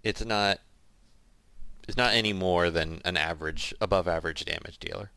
it's 0.03 0.23
not 0.23 0.59
it's 1.87 1.97
not 1.97 2.13
any 2.13 2.31
more 2.31 2.69
than 2.69 3.01
an 3.03 3.17
average 3.17 3.73
above 3.81 4.07
average 4.07 4.45
damage 4.45 4.77
dealer. 4.79 5.11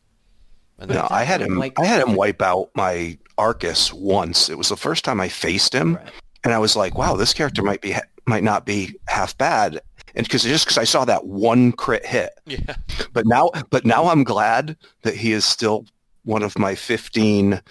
And 0.79 0.91
No, 0.91 1.07
I 1.09 1.23
had 1.23 1.41
him. 1.41 1.57
Like- 1.57 1.79
I 1.79 1.85
had 1.85 2.01
him 2.01 2.15
wipe 2.15 2.41
out 2.41 2.69
my 2.73 3.17
Arcus 3.37 3.93
once. 3.93 4.49
It 4.49 4.57
was 4.57 4.69
the 4.69 4.75
first 4.75 5.05
time 5.05 5.21
I 5.21 5.29
faced 5.29 5.73
him, 5.73 5.95
Right. 5.95 6.11
and 6.43 6.53
I 6.53 6.59
was 6.59 6.75
like, 6.75 6.97
"Wow, 6.97 7.15
this 7.15 7.33
character 7.33 7.61
mm-hmm. 7.61 7.67
might 7.67 7.81
be 7.81 7.95
might 8.25 8.43
not 8.43 8.65
be 8.65 8.95
half 9.07 9.37
bad." 9.37 9.81
And 10.15 10.25
because 10.25 10.43
just 10.43 10.65
because 10.65 10.77
I 10.77 10.85
saw 10.85 11.05
that 11.05 11.25
one 11.25 11.71
crit 11.73 12.05
hit, 12.05 12.31
yeah. 12.45 12.75
but 13.13 13.25
now, 13.25 13.51
but 13.69 13.85
now 13.85 14.07
I'm 14.07 14.23
glad 14.23 14.77
that 15.01 15.15
he 15.15 15.33
is 15.33 15.43
still 15.43 15.85
one 16.23 16.41
of 16.41 16.57
my 16.57 16.73
15 16.73 17.61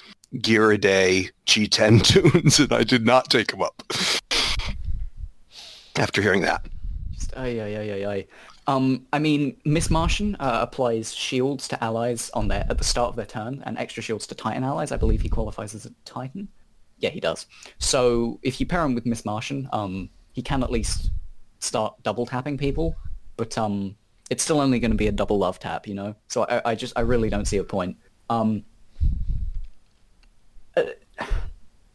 gear 0.41 0.71
a 0.73 0.79
day 0.79 1.31
G10 1.47 2.03
tunes, 2.33 2.61
and 2.61 2.73
I 2.73 2.85
did 2.85 3.05
not 3.05 3.31
take 3.31 3.53
him 3.53 3.63
up 3.63 3.83
after 5.97 6.21
hearing 6.21 6.43
that. 6.43 6.67
Just 7.13 7.37
ay 7.37 7.61
ay 7.61 7.77
ay 7.77 7.91
ay 7.93 8.07
ay. 8.07 8.27
Um, 8.67 9.07
I 9.13 9.19
mean, 9.19 9.57
Miss 9.65 9.91
Martian 9.91 10.37
uh, 10.37 10.59
applies 10.63 11.15
shields 11.15 11.69
to 11.69 11.85
allies 11.85 12.31
on 12.31 12.49
their 12.49 12.67
at 12.71 12.79
the 12.79 12.85
start 12.85 13.11
of 13.11 13.17
their 13.17 13.27
turn, 13.27 13.63
and 13.67 13.77
extra 13.79 14.03
shields 14.03 14.27
to 14.29 14.35
Titan 14.35 14.65
allies. 14.65 14.93
I 14.93 14.97
believe 14.97 15.21
he 15.21 15.29
qualifies 15.29 15.75
as 15.75 15.87
a 15.87 15.91
Titan. 16.05 16.49
Yeah, 16.99 17.11
he 17.11 17.21
does. 17.21 17.47
So 17.79 18.39
if 18.43 18.61
you 18.61 18.67
pair 18.67 18.83
him 18.83 18.95
with 18.95 19.05
Miss 19.05 19.25
Martian, 19.25 19.69
um, 19.73 20.09
he 20.33 20.43
can 20.43 20.63
at 20.63 20.71
least 20.71 21.11
start 21.65 21.95
double 22.03 22.27
tapping 22.27 22.59
people, 22.59 22.97
but 23.37 23.57
um, 23.59 23.97
it's 24.31 24.43
still 24.43 24.61
only 24.61 24.79
going 24.81 24.91
to 24.91 24.97
be 24.97 25.09
a 25.09 25.13
double 25.13 25.39
love 25.39 25.59
tap, 25.59 25.87
you 25.87 25.95
know. 25.95 26.15
So 26.29 26.47
I, 26.49 26.71
I 26.71 26.75
just 26.75 26.93
I 26.97 27.01
really 27.01 27.31
don't 27.31 27.47
see 27.47 27.59
a 27.59 27.65
point. 27.65 27.97
Um, 28.31 28.65
uh, 30.77 30.83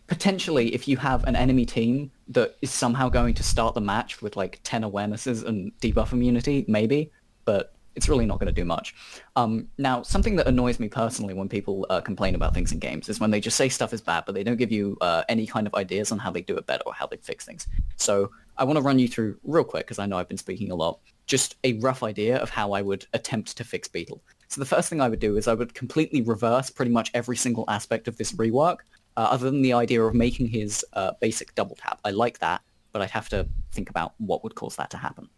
potentially 0.07 0.73
if 0.73 0.87
you 0.87 0.97
have 0.97 1.23
an 1.25 1.35
enemy 1.35 1.65
team 1.65 2.11
that 2.27 2.57
is 2.61 2.71
somehow 2.71 3.07
going 3.07 3.33
to 3.35 3.43
start 3.43 3.75
the 3.75 3.81
match 3.81 4.21
with 4.21 4.35
like 4.35 4.59
10 4.63 4.81
awarenesses 4.81 5.45
and 5.45 5.71
debuff 5.79 6.11
immunity, 6.11 6.65
maybe, 6.67 7.11
but 7.45 7.73
it's 7.95 8.09
really 8.09 8.25
not 8.25 8.39
going 8.39 8.47
to 8.47 8.53
do 8.53 8.65
much. 8.65 8.95
Um, 9.35 9.67
now, 9.77 10.01
something 10.03 10.35
that 10.37 10.47
annoys 10.47 10.79
me 10.79 10.87
personally 10.87 11.33
when 11.33 11.49
people 11.49 11.85
uh, 11.89 12.01
complain 12.01 12.33
about 12.33 12.53
things 12.53 12.71
in 12.71 12.79
games 12.79 13.09
is 13.09 13.19
when 13.19 13.29
they 13.29 13.39
just 13.39 13.57
say 13.57 13.69
stuff 13.69 13.93
is 13.93 14.01
bad, 14.01 14.23
but 14.25 14.35
they 14.35 14.43
don't 14.43 14.57
give 14.57 14.71
you 14.71 14.97
uh, 15.01 15.23
any 15.29 15.45
kind 15.45 15.67
of 15.67 15.75
ideas 15.75 16.11
on 16.11 16.17
how 16.17 16.31
they 16.31 16.41
do 16.41 16.57
it 16.57 16.65
better 16.65 16.83
or 16.85 16.93
how 16.93 17.05
they 17.07 17.17
fix 17.17 17.45
things. 17.45 17.67
So 17.97 18.31
I 18.59 18.65
want 18.65 18.77
to 18.77 18.83
run 18.83 18.99
you 18.99 19.07
through 19.07 19.37
real 19.43 19.63
quick, 19.63 19.87
because 19.87 19.99
I 19.99 20.05
know 20.05 20.17
I've 20.17 20.27
been 20.27 20.37
speaking 20.37 20.69
a 20.69 20.75
lot, 20.75 20.99
just 21.25 21.55
a 21.63 21.73
rough 21.79 22.03
idea 22.03 22.37
of 22.37 22.49
how 22.49 22.73
I 22.73 22.81
would 22.81 23.07
attempt 23.13 23.55
to 23.57 23.63
fix 23.63 23.87
Beetle. 23.87 24.21
So 24.49 24.59
the 24.59 24.65
first 24.65 24.89
thing 24.89 24.99
I 24.99 25.07
would 25.07 25.19
do 25.19 25.37
is 25.37 25.47
I 25.47 25.53
would 25.53 25.73
completely 25.73 26.21
reverse 26.21 26.69
pretty 26.69 26.91
much 26.91 27.09
every 27.13 27.37
single 27.37 27.65
aspect 27.67 28.07
of 28.07 28.17
this 28.17 28.33
rework, 28.33 28.79
uh, 29.15 29.27
other 29.31 29.49
than 29.49 29.61
the 29.61 29.73
idea 29.73 30.03
of 30.03 30.13
making 30.13 30.47
his 30.47 30.85
uh, 30.93 31.11
basic 31.21 31.55
double 31.55 31.75
tap. 31.75 31.99
I 32.03 32.11
like 32.11 32.39
that, 32.39 32.61
but 32.91 33.01
I'd 33.01 33.11
have 33.11 33.29
to 33.29 33.47
think 33.71 33.89
about 33.89 34.13
what 34.17 34.43
would 34.43 34.55
cause 34.55 34.75
that 34.75 34.89
to 34.91 34.97
happen. 34.97 35.29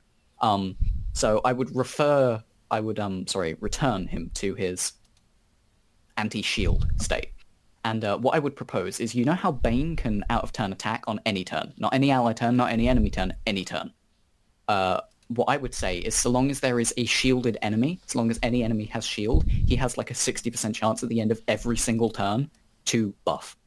Um, 0.42 0.76
so 1.14 1.42
I 1.46 1.54
would 1.54 1.76
refer, 1.76 2.44
I 2.72 2.80
would, 2.80 3.00
um, 3.00 3.28
sorry, 3.28 3.56
return 3.60 4.08
him 4.08 4.32
to 4.36 4.56
his 4.56 4.94
anti-shield 6.18 6.88
state. 6.98 7.32
And 7.84 8.04
uh, 8.06 8.18
what 8.18 8.36
I 8.36 8.40
would 8.40 8.56
propose 8.56 9.00
is, 9.00 9.16
you 9.16 9.26
know 9.26 9.34
how 9.34 9.52
Bane 9.52 9.96
can 9.96 10.24
out-of-turn 10.30 10.72
attack 10.72 11.04
on 11.08 11.20
any 11.26 11.44
turn? 11.44 11.74
Not 11.78 11.94
any 11.94 12.12
ally 12.12 12.34
turn, 12.34 12.56
not 12.56 12.72
any 12.72 12.88
enemy 12.88 13.10
turn, 13.10 13.34
any 13.48 13.66
turn. 13.66 13.92
Uh, 14.68 15.02
what 15.30 15.46
I 15.50 15.58
would 15.58 15.74
say 15.74 16.00
is 16.00 16.14
so 16.14 16.30
long 16.30 16.52
as 16.52 16.60
there 16.60 16.80
is 16.80 16.94
a 16.98 17.06
shielded 17.06 17.58
enemy, 17.62 18.00
as 18.08 18.16
long 18.16 18.30
as 18.30 18.40
any 18.44 18.64
enemy 18.64 18.86
has 18.86 19.06
shield, 19.06 19.46
he 19.48 19.76
has 19.78 19.98
like 19.98 20.12
a 20.12 20.14
60% 20.14 20.76
chance 20.76 21.04
at 21.04 21.10
the 21.10 21.22
end 21.22 21.32
of 21.32 21.42
every 21.48 21.78
single 21.78 22.10
turn 22.10 22.50
to 22.86 23.14
buff. 23.26 23.58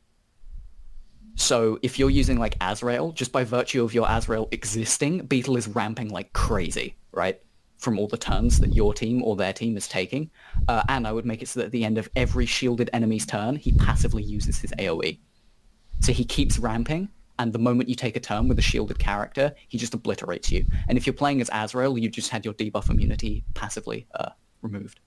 So 1.36 1.78
if 1.82 1.98
you're 1.98 2.10
using 2.10 2.38
like 2.38 2.56
Azrael, 2.60 3.12
just 3.12 3.32
by 3.32 3.44
virtue 3.44 3.82
of 3.82 3.94
your 3.94 4.06
Azrael 4.08 4.48
existing, 4.52 5.26
Beetle 5.26 5.56
is 5.56 5.66
ramping 5.66 6.10
like 6.10 6.32
crazy, 6.32 6.96
right? 7.12 7.40
From 7.78 7.98
all 7.98 8.08
the 8.08 8.16
turns 8.16 8.60
that 8.60 8.74
your 8.74 8.94
team 8.94 9.22
or 9.22 9.36
their 9.36 9.52
team 9.52 9.76
is 9.76 9.86
taking. 9.86 10.30
Uh, 10.68 10.82
and 10.88 11.06
I 11.06 11.12
would 11.12 11.26
make 11.26 11.42
it 11.42 11.48
so 11.48 11.60
that 11.60 11.66
at 11.66 11.72
the 11.72 11.84
end 11.84 11.98
of 11.98 12.08
every 12.16 12.46
shielded 12.46 12.88
enemy's 12.92 13.26
turn, 13.26 13.56
he 13.56 13.72
passively 13.72 14.22
uses 14.22 14.58
his 14.58 14.72
AoE. 14.78 15.18
So 16.00 16.12
he 16.12 16.24
keeps 16.24 16.58
ramping, 16.58 17.08
and 17.38 17.52
the 17.52 17.58
moment 17.58 17.88
you 17.88 17.94
take 17.94 18.16
a 18.16 18.20
turn 18.20 18.48
with 18.48 18.58
a 18.58 18.62
shielded 18.62 18.98
character, 18.98 19.54
he 19.68 19.78
just 19.78 19.94
obliterates 19.94 20.50
you. 20.50 20.64
And 20.88 20.96
if 20.96 21.06
you're 21.06 21.14
playing 21.14 21.40
as 21.40 21.50
Azrael, 21.52 21.98
you 21.98 22.08
just 22.08 22.30
had 22.30 22.44
your 22.44 22.54
debuff 22.54 22.90
immunity 22.90 23.44
passively 23.54 24.06
uh, 24.14 24.30
removed. 24.62 25.00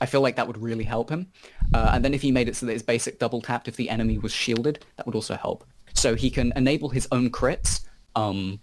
I 0.00 0.06
feel 0.06 0.20
like 0.20 0.36
that 0.36 0.46
would 0.46 0.58
really 0.58 0.84
help 0.84 1.10
him. 1.10 1.28
Uh, 1.72 1.90
and 1.94 2.04
then 2.04 2.14
if 2.14 2.22
he 2.22 2.30
made 2.30 2.48
it 2.48 2.56
so 2.56 2.66
that 2.66 2.72
his 2.72 2.82
basic 2.82 3.18
double 3.18 3.40
tapped 3.40 3.68
if 3.68 3.76
the 3.76 3.88
enemy 3.88 4.18
was 4.18 4.32
shielded, 4.32 4.84
that 4.96 5.06
would 5.06 5.14
also 5.14 5.34
help. 5.34 5.64
So 5.94 6.14
he 6.14 6.30
can 6.30 6.52
enable 6.56 6.90
his 6.90 7.08
own 7.12 7.30
crits, 7.30 7.80
um, 8.14 8.60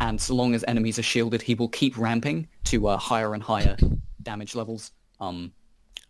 and 0.00 0.20
so 0.20 0.34
long 0.34 0.54
as 0.54 0.64
enemies 0.66 0.98
are 0.98 1.02
shielded, 1.02 1.42
he 1.42 1.54
will 1.54 1.68
keep 1.68 1.96
ramping 1.96 2.48
to 2.64 2.88
uh, 2.88 2.96
higher 2.96 3.34
and 3.34 3.42
higher 3.42 3.76
damage 4.22 4.54
levels. 4.54 4.90
Um, 5.20 5.52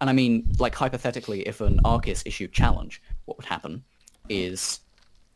and 0.01 0.11
I 0.11 0.13
mean, 0.13 0.51
like 0.59 0.75
hypothetically, 0.75 1.43
if 1.43 1.61
an 1.61 1.81
Arcus 1.85 2.23
issued 2.27 2.53
challenge, 2.53 3.03
what 3.27 3.37
would 3.37 3.47
happen 3.47 3.85
is 4.29 4.81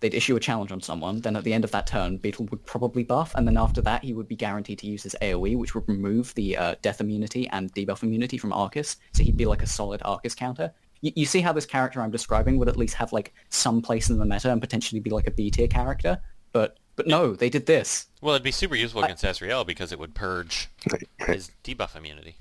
they'd 0.01 0.15
issue 0.15 0.37
a 0.37 0.41
challenge 0.41 0.73
on 0.73 0.81
someone, 0.81 1.21
then 1.21 1.37
at 1.37 1.45
the 1.45 1.53
end 1.53 1.65
of 1.65 1.71
that 1.71 1.87
turn, 1.87 2.17
Beetle 2.17 2.47
would 2.51 2.65
probably 2.67 3.03
buff, 3.03 3.35
and 3.35 3.47
then 3.47 3.57
after 3.57 3.81
that, 3.83 4.05
he 4.05 4.13
would 4.13 4.29
be 4.29 4.37
guaranteed 4.37 4.79
to 4.81 4.87
use 4.87 5.03
his 5.03 5.17
AoE, 5.23 5.57
which 5.57 5.75
would 5.75 5.89
remove 5.89 6.35
the 6.35 6.57
uh, 6.57 6.75
death 6.83 7.01
immunity 7.01 7.49
and 7.49 7.73
debuff 7.75 8.03
immunity 8.03 8.39
from 8.39 8.53
Arcus, 8.53 8.97
so 9.13 9.23
he'd 9.23 9.37
be 9.37 9.47
like 9.47 9.63
a 9.63 9.67
solid 9.67 10.03
Arcus 10.05 10.35
counter. 10.35 10.73
You, 11.01 11.13
you 11.15 11.27
see 11.27 11.41
how 11.41 11.53
this 11.53 11.67
character 11.67 12.01
I'm 12.01 12.11
describing 12.11 12.59
would 12.59 12.69
at 12.69 12.77
least 12.77 12.95
have 12.95 13.13
like 13.13 13.35
some 13.49 13.81
place 13.81 14.11
in 14.11 14.19
the 14.19 14.27
meta 14.27 14.51
and 14.51 14.61
potentially 14.61 15.01
be 15.01 15.11
like 15.11 15.27
a 15.27 15.31
B 15.31 15.51
tier 15.51 15.69
character, 15.69 16.21
but 16.53 16.79
but 16.97 17.07
no, 17.07 17.35
they 17.35 17.49
did 17.51 17.67
this. 17.67 18.07
Well, 18.21 18.35
it'd 18.35 18.43
be 18.43 18.51
super 18.51 18.75
useful 18.75 19.05
against 19.05 19.23
Azrael 19.25 19.65
because 19.65 19.93
it 19.93 19.99
would 19.99 20.15
purge 20.15 20.69
Right, 20.91 21.03
right. 21.21 21.37
his 21.37 21.51
debuff 21.63 21.95
immunity. 21.97 22.37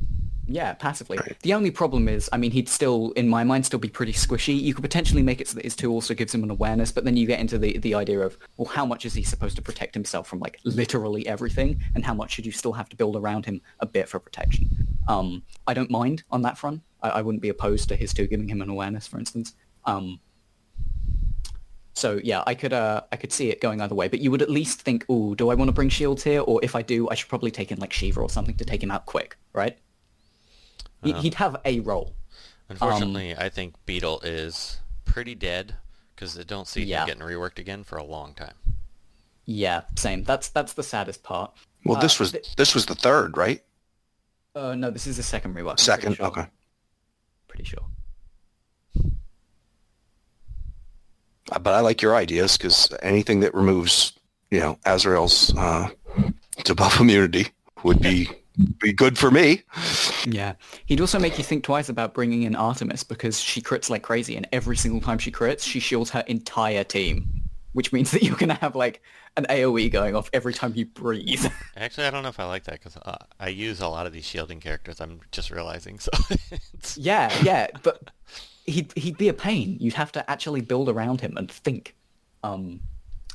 Yeah, 0.48 0.74
passively. 0.76 1.18
The 1.42 1.56
only 1.56 1.72
problem 1.72 2.08
is, 2.08 2.30
I 2.32 2.38
mean, 2.38 2.52
he'd 2.52 2.70
still, 2.70 3.12
in 3.14 3.28
my 3.28 3.44
mind, 3.44 3.66
still 3.66 3.80
be 3.80 3.90
pretty 3.90 4.14
squishy. 4.14 4.56
You 4.60 4.76
could 4.76 4.84
potentially 4.84 5.24
make 5.24 5.42
it 5.42 5.48
so 5.48 5.56
that 5.56 5.64
his 5.64 5.76
2 5.76 5.92
also 5.92 6.14
gives 6.14 6.36
him 6.36 6.44
an 6.44 6.52
awareness, 6.52 6.92
but 6.92 7.04
then 7.04 7.18
you 7.18 7.26
get 7.26 7.40
into 7.40 7.58
the, 7.58 7.80
the 7.80 7.96
idea 7.96 8.20
of, 8.20 8.38
well, 8.58 8.68
how 8.68 8.86
much 8.86 9.06
is 9.08 9.16
he 9.16 9.24
supposed 9.24 9.56
to 9.56 9.64
protect 9.64 9.96
himself 9.96 10.28
from, 10.28 10.40
like, 10.40 10.60
literally 10.64 11.26
everything, 11.28 11.82
and 11.96 12.06
how 12.06 12.14
much 12.14 12.32
should 12.32 12.46
you 12.46 12.52
still 12.52 12.74
have 12.74 12.88
to 12.90 12.96
build 12.96 13.16
around 13.16 13.46
him 13.48 13.60
a 13.80 13.88
bit 13.88 14.08
for 14.08 14.20
protection? 14.20 14.70
Um, 15.08 15.42
I 15.66 15.74
don't 15.74 15.90
mind 15.90 16.24
on 16.30 16.44
that 16.44 16.60
front. 16.60 16.84
I, 17.02 17.10
I 17.10 17.22
wouldn't 17.24 17.42
be 17.42 17.50
opposed 17.50 17.90
to 17.90 17.96
his 17.96 18.14
2 18.14 18.28
giving 18.28 18.48
him 18.48 18.62
an 18.62 18.70
awareness, 18.70 19.08
for 19.08 19.18
instance. 19.18 19.56
Um, 19.86 20.20
So 21.96 22.20
yeah, 22.24 22.44
I 22.46 22.56
could 22.56 22.74
uh 22.74 23.02
I 23.12 23.16
could 23.16 23.32
see 23.32 23.50
it 23.50 23.62
going 23.62 23.82
either 23.82 23.96
way, 23.96 24.08
but 24.10 24.20
you 24.20 24.30
would 24.32 24.42
at 24.42 24.50
least 24.50 24.82
think, 24.82 25.06
oh, 25.10 25.34
do 25.34 25.50
I 25.50 25.56
want 25.56 25.70
to 25.70 25.74
bring 25.74 25.90
shields 25.90 26.24
here? 26.24 26.42
Or 26.42 26.60
if 26.64 26.76
I 26.76 26.82
do, 26.82 27.10
I 27.10 27.16
should 27.16 27.30
probably 27.30 27.52
take 27.52 27.72
in 27.72 27.80
like 27.80 27.94
Shiva 27.94 28.20
or 28.20 28.30
something 28.30 28.56
to 28.58 28.66
take 28.66 28.84
him 28.84 28.92
out 28.92 29.06
quick, 29.06 29.38
right? 29.54 29.78
He- 31.04 31.14
Uh-huh. 31.14 31.22
He'd 31.22 31.34
have 31.36 31.56
a 31.64 31.80
role. 31.80 32.14
Unfortunately, 32.68 33.36
I 33.38 33.48
think 33.50 33.76
Beetle 33.86 34.20
is 34.22 34.78
pretty 35.06 35.36
dead 35.36 35.76
because 36.16 36.38
I 36.38 36.44
don't 36.44 36.68
see 36.68 36.84
Yeah. 36.84 37.02
him 37.04 37.08
getting 37.08 37.24
reworked 37.24 37.60
again 37.60 37.84
for 37.84 37.98
a 37.98 38.04
long 38.04 38.34
time. 38.34 38.56
Yeah, 39.46 39.82
same. 39.96 40.24
That's 40.24 40.50
that's 40.50 40.74
the 40.74 40.84
saddest 40.84 41.24
part. 41.24 41.52
Well, 41.86 41.98
Uh, 41.98 42.02
this 42.02 42.20
was 42.20 42.32
th- 42.32 42.56
this 42.58 42.74
was 42.76 42.88
the 42.88 42.96
third, 42.96 43.38
right? 43.38 43.64
Uh, 44.56 44.74
no, 44.76 44.90
this 44.90 45.06
is 45.08 45.16
the 45.18 45.24
second 45.24 45.54
rework. 45.54 45.60
I'm 45.60 45.66
pretty 45.76 45.84
Second. 45.84 46.16
sure. 46.16 46.26
Okay. 46.28 46.48
Pretty 47.48 47.64
sure. 47.66 47.86
But 51.66 51.74
I 51.74 51.80
like 51.80 52.00
your 52.04 52.16
ideas 52.16 52.58
because 52.58 52.94
anything 53.02 53.40
that 53.40 53.56
removes, 53.56 54.14
you 54.52 54.60
know, 54.60 54.78
Azrael's 54.86 55.52
uh, 55.58 55.90
debuff 56.58 57.02
immunity 57.02 57.48
would 57.84 58.00
be 58.00 58.30
be 58.80 58.94
good 58.94 59.18
for 59.18 59.32
me. 59.32 59.64
Yeah. 60.28 60.54
He'd 60.86 61.02
also 61.02 61.18
make 61.18 61.40
you 61.40 61.44
think 61.44 61.64
twice 61.64 61.90
about 61.90 62.14
bringing 62.14 62.44
in 62.44 62.56
Artemis 62.56 63.04
because 63.04 63.40
she 63.40 63.62
crits 63.64 63.90
like 63.90 64.04
crazy, 64.04 64.38
and 64.38 64.48
every 64.52 64.78
single 64.78 65.02
time 65.02 65.18
she 65.18 65.32
crits, 65.32 65.64
she 65.64 65.80
shields 65.80 66.12
her 66.12 66.24
entire 66.28 66.84
team, 66.84 67.28
which 67.76 67.92
means 67.92 68.12
that 68.12 68.24
you're 68.24 68.38
going 68.38 68.50
to 68.50 68.56
have 68.56 68.76
like 68.76 69.02
an 69.36 69.46
AoE 69.50 69.92
going 69.92 70.16
off 70.16 70.30
every 70.34 70.54
time 70.54 70.72
you 70.76 70.86
breathe. 70.86 71.46
Actually, 71.78 72.08
I 72.08 72.10
don't 72.10 72.24
know 72.24 72.30
if 72.30 72.40
I 72.40 72.46
like 72.46 72.64
that 72.64 72.80
because 72.80 72.98
uh, 72.98 73.18
I 73.40 73.50
use 73.50 73.82
a 73.82 73.88
lot 73.88 74.08
of 74.08 74.14
these 74.14 74.26
shielding 74.26 74.62
characters. 74.62 75.02
I'm 75.02 75.20
just 75.32 75.52
realizing. 75.52 76.00
So 76.00 76.10
it's, 76.74 76.98
yeah, 76.98 77.32
yeah, 77.44 77.68
but 77.84 78.12
he'd, 78.66 78.94
he'd 78.98 79.18
be 79.18 79.28
a 79.28 79.34
pain. 79.34 79.76
You'd 79.80 79.94
have 79.94 80.14
to 80.14 80.30
actually 80.32 80.62
build 80.62 80.88
around 80.88 81.20
him 81.20 81.36
and 81.36 81.52
think. 81.52 81.96
Um, 82.44 82.80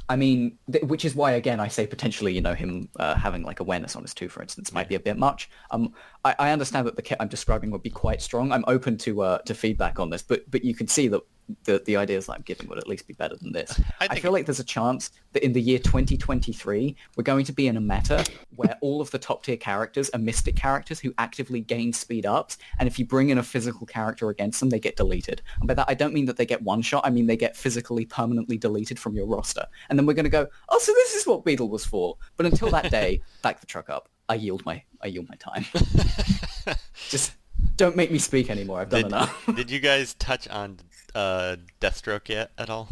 I 0.09 0.17
mean, 0.17 0.59
th- 0.73 0.85
which 0.85 1.05
is 1.05 1.15
why, 1.15 1.33
again, 1.33 1.61
I 1.61 1.69
say 1.69 1.87
potentially, 1.87 2.33
you 2.33 2.41
know, 2.41 2.55
him 2.55 2.89
uh, 2.99 3.15
having 3.15 3.43
like 3.43 3.61
awareness 3.61 3.95
on 3.95 4.03
his 4.03 4.15
two, 4.15 4.29
for 4.29 4.43
instance, 4.43 4.73
might 4.73 4.89
be 4.89 4.95
a 4.95 5.01
bit 5.01 5.19
much. 5.19 5.51
Um, 5.71 5.93
I, 6.25 6.35
I 6.39 6.51
understand 6.51 6.87
that 6.87 6.97
the 6.97 7.03
kit 7.03 7.19
I'm 7.21 7.29
describing 7.29 7.71
would 7.73 7.83
be 7.83 7.91
quite 7.91 8.23
strong. 8.23 8.53
I'm 8.53 8.65
open 8.67 8.97
to 8.99 9.21
uh, 9.21 9.39
to 9.43 9.55
feedback 9.55 10.01
on 10.01 10.09
this, 10.09 10.23
but 10.23 10.51
but 10.51 10.65
you 10.65 10.75
can 10.75 10.89
see 10.89 11.09
that 11.09 11.21
the 11.65 11.83
the 11.85 11.97
ideas 11.97 12.27
that 12.27 12.35
I'm 12.35 12.43
giving 12.43 12.69
would 12.69 12.79
at 12.79 12.87
least 12.87 13.07
be 13.07 13.15
better 13.15 13.37
than 13.37 13.53
this. 13.53 13.81
I 14.01 14.09
I, 14.11 14.19
feel 14.19 14.33
like 14.33 14.47
there's 14.47 14.61
a 14.61 14.65
chance 14.65 15.11
that 15.33 15.45
in 15.45 15.53
the 15.53 15.61
year 15.61 15.79
2023 15.79 16.97
we're 17.17 17.25
going 17.25 17.45
to 17.45 17.53
be 17.53 17.69
in 17.69 17.77
a 17.77 17.81
meta 17.81 18.25
where 18.57 18.77
all 18.81 19.01
of 19.01 19.11
the 19.11 19.19
top 19.19 19.45
tier 19.45 19.57
characters 19.57 20.11
are 20.11 20.19
mystic 20.19 20.57
characters 20.57 21.01
who 21.01 21.13
actively 21.19 21.61
gain 21.61 21.93
speed 21.93 22.27
ups, 22.27 22.59
and 22.79 22.87
if 22.87 22.99
you 22.99 23.07
bring 23.07 23.31
in 23.31 23.39
a 23.39 23.43
physical 23.43 23.87
character 23.87 24.31
against 24.31 24.61
them, 24.61 24.71
they 24.71 24.81
get 24.81 24.97
deleted. 24.97 25.43
And 25.61 25.69
by 25.69 25.75
that 25.75 25.89
I 25.89 25.95
don't 25.95 26.15
mean 26.15 26.27
that 26.27 26.37
they 26.37 26.47
get 26.47 26.63
one 26.63 26.83
shot. 26.83 27.03
I 27.05 27.11
mean 27.11 27.27
they 27.27 27.37
get 27.37 27.57
physically 27.57 28.05
permanently 28.05 28.59
deleted 28.59 28.99
from 28.99 29.15
your 29.15 29.27
roster. 29.27 29.67
And 29.89 29.99
then 29.99 30.07
we're 30.07 30.15
going 30.15 30.25
to 30.25 30.31
go, 30.31 30.47
oh, 30.69 30.79
so 30.79 30.93
this 30.93 31.15
is 31.15 31.27
what 31.27 31.45
Beetle 31.45 31.69
was 31.69 31.85
for. 31.85 32.17
But 32.37 32.47
until 32.47 32.71
that 32.71 32.91
day, 32.91 33.23
back 33.43 33.61
the 33.61 33.67
truck 33.67 33.91
up. 33.91 34.09
I 34.29 34.35
yield 34.35 34.65
my 34.65 34.83
I 35.03 35.09
yield 35.09 35.29
my 35.29 35.35
time. 35.37 35.65
Just 37.09 37.35
don't 37.77 37.97
make 37.97 38.13
me 38.13 38.19
speak 38.19 38.49
anymore. 38.49 38.81
I've 38.81 38.91
done 38.91 39.03
did, 39.03 39.07
enough. 39.09 39.47
did 39.57 39.71
you 39.71 39.81
guys 39.81 40.15
touch 40.15 40.47
on 40.49 40.79
uh, 41.15 41.57
Deathstroke 41.81 42.29
yet 42.29 42.51
at 42.59 42.71
all? 42.71 42.89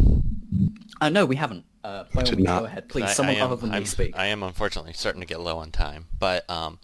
Uh, 1.00 1.09
no, 1.09 1.24
we 1.26 1.37
haven't. 1.37 1.64
Uh, 1.85 2.04
by 2.12 2.20
all 2.20 2.26
Did 2.26 2.37
means, 2.37 2.46
not. 2.46 2.61
go 2.61 2.64
ahead, 2.66 2.88
please. 2.88 3.04
I- 3.04 3.12
Someone 3.12 3.37
I 3.37 3.38
am, 3.38 3.44
other 3.52 3.57
than 3.57 3.70
I'm, 3.72 3.81
me 3.81 3.87
speak. 3.87 4.16
I 4.18 4.26
am 4.26 4.42
unfortunately 4.42 4.92
starting 4.92 5.20
to 5.20 5.26
get 5.26 5.40
low 5.40 5.59
on 5.59 5.70
time, 5.70 6.07
but 6.18 6.48
um, 6.50 6.78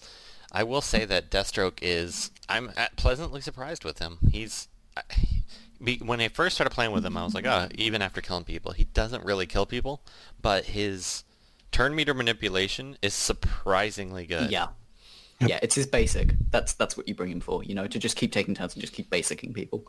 I 0.53 0.62
will 0.62 0.81
say 0.81 1.05
that 1.05 1.31
Deathstroke 1.31 1.79
is. 1.83 2.31
I'm 2.49 2.70
pleasantly 2.97 3.40
surprised 3.40 3.85
with 3.85 3.99
him. 3.99 4.18
He's. 4.31 4.68
I- 4.97 5.03
be- 5.83 5.99
When 5.99 6.20
I 6.20 6.29
first 6.29 6.55
started 6.55 6.70
playing 6.70 6.92
with 6.92 7.05
him, 7.05 7.16
I 7.16 7.25
was 7.25 7.35
like, 7.35 7.44
oh, 7.47 7.68
even 7.75 8.01
after 8.01 8.20
killing 8.20 8.44
people, 8.44 8.73
he 8.73 8.85
doesn't 8.85 9.25
really 9.25 9.44
kill 9.47 9.66
people, 9.66 10.01
but 10.40 10.66
his 10.66 11.25
turn 11.73 11.94
meter 11.94 12.14
manipulation 12.14 12.97
is 13.03 13.12
surprisingly 13.12 14.25
good. 14.27 14.51
Yeah. 14.51 14.68
Yeah, 15.40 15.59
it's 15.62 15.75
his 15.75 15.87
basic. 15.87 16.35
That's 16.53 16.73
that's 16.75 16.97
what 16.97 17.07
you 17.09 17.14
bring 17.14 17.31
him 17.31 17.40
for, 17.40 17.62
you 17.64 17.75
know, 17.75 17.87
to 17.88 17.99
just 17.99 18.16
keep 18.16 18.33
taking 18.33 18.55
turns 18.55 18.73
and 18.75 18.81
just 18.81 18.94
keep 18.94 19.11
basicking 19.11 19.53
people. 19.53 19.85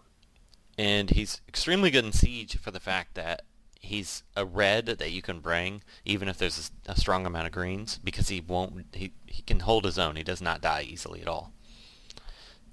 And 0.77 1.09
he's 1.11 1.41
extremely 1.47 1.89
good 1.91 2.05
in 2.05 2.11
siege 2.11 2.57
for 2.57 2.71
the 2.71 2.79
fact 2.79 3.15
that 3.15 3.43
he's 3.79 4.23
a 4.35 4.45
red 4.45 4.85
that 4.87 5.11
you 5.11 5.21
can 5.21 5.39
bring 5.39 5.83
even 6.05 6.27
if 6.27 6.37
there's 6.37 6.71
a, 6.87 6.91
a 6.91 6.95
strong 6.97 7.25
amount 7.25 7.45
of 7.45 7.51
greens 7.53 7.99
because 8.03 8.29
he 8.29 8.41
won't 8.41 8.85
he, 8.93 9.11
he 9.27 9.43
can 9.43 9.59
hold 9.59 9.85
his 9.85 9.99
own 9.99 10.15
he 10.15 10.23
does 10.23 10.41
not 10.41 10.61
die 10.61 10.81
easily 10.87 11.21
at 11.21 11.27
all 11.27 11.51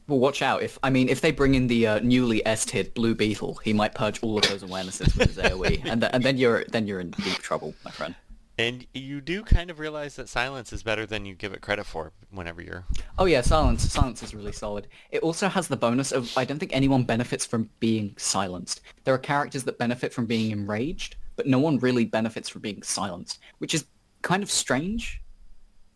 Well, 0.09 0.19
watch 0.19 0.43
out. 0.43 0.63
If 0.63 0.79
I 0.83 0.91
mean, 0.91 1.09
if 1.09 1.21
they 1.21 1.31
bring 1.31 1.55
in 1.55 1.69
the 1.69 1.87
uh, 1.87 1.99
newly 2.01 2.45
S-tiered 2.45 2.93
Blue 2.93 3.15
Beetle, 3.15 3.61
he 3.65 3.73
might 3.73 3.95
purge 3.95 4.21
all 4.23 4.37
of 4.39 4.45
those 4.49 4.63
awarenesses 4.63 5.17
with 5.17 5.35
his 5.35 5.37
AOE, 5.51 5.85
and, 5.85 6.01
th- 6.03 6.11
and 6.13 6.23
then 6.25 6.37
you're 6.39 6.65
then 6.65 6.87
you're 6.89 7.01
in 7.01 7.11
deep 7.13 7.39
trouble, 7.39 7.75
my 7.85 7.91
friend. 7.93 8.15
And 8.59 8.87
you 8.93 9.21
do 9.21 9.43
kind 9.43 9.71
of 9.71 9.79
realize 9.79 10.17
that 10.17 10.29
silence 10.29 10.73
is 10.73 10.83
better 10.83 11.07
than 11.07 11.25
you 11.25 11.35
give 11.35 11.53
it 11.53 11.61
credit 11.61 11.87
for 11.87 12.13
whenever 12.31 12.61
you're 12.63 12.85
Oh 13.19 13.25
yeah, 13.25 13.41
silence. 13.41 13.91
Silence 13.91 14.23
is 14.23 14.35
really 14.35 14.53
solid. 14.53 14.89
It 15.11 15.23
also 15.23 15.49
has 15.49 15.69
the 15.69 15.77
bonus 15.77 16.13
of 16.13 16.37
I 16.37 16.45
don't 16.45 16.59
think 16.59 16.75
anyone 16.75 17.05
benefits 17.05 17.47
from 17.47 17.71
being 17.81 18.15
silenced. 18.17 18.81
There 19.05 19.15
are 19.15 19.19
characters 19.19 19.65
that 19.65 19.79
benefit 19.79 20.13
from 20.13 20.27
being 20.27 20.51
enraged, 20.51 21.17
but 21.37 21.47
no 21.47 21.59
one 21.59 21.79
really 21.79 22.05
benefits 22.05 22.49
from 22.49 22.63
being 22.63 22.83
silenced, 22.83 23.39
which 23.59 23.75
is 23.75 23.87
kind 24.23 24.43
of 24.43 24.51
strange. 24.51 25.21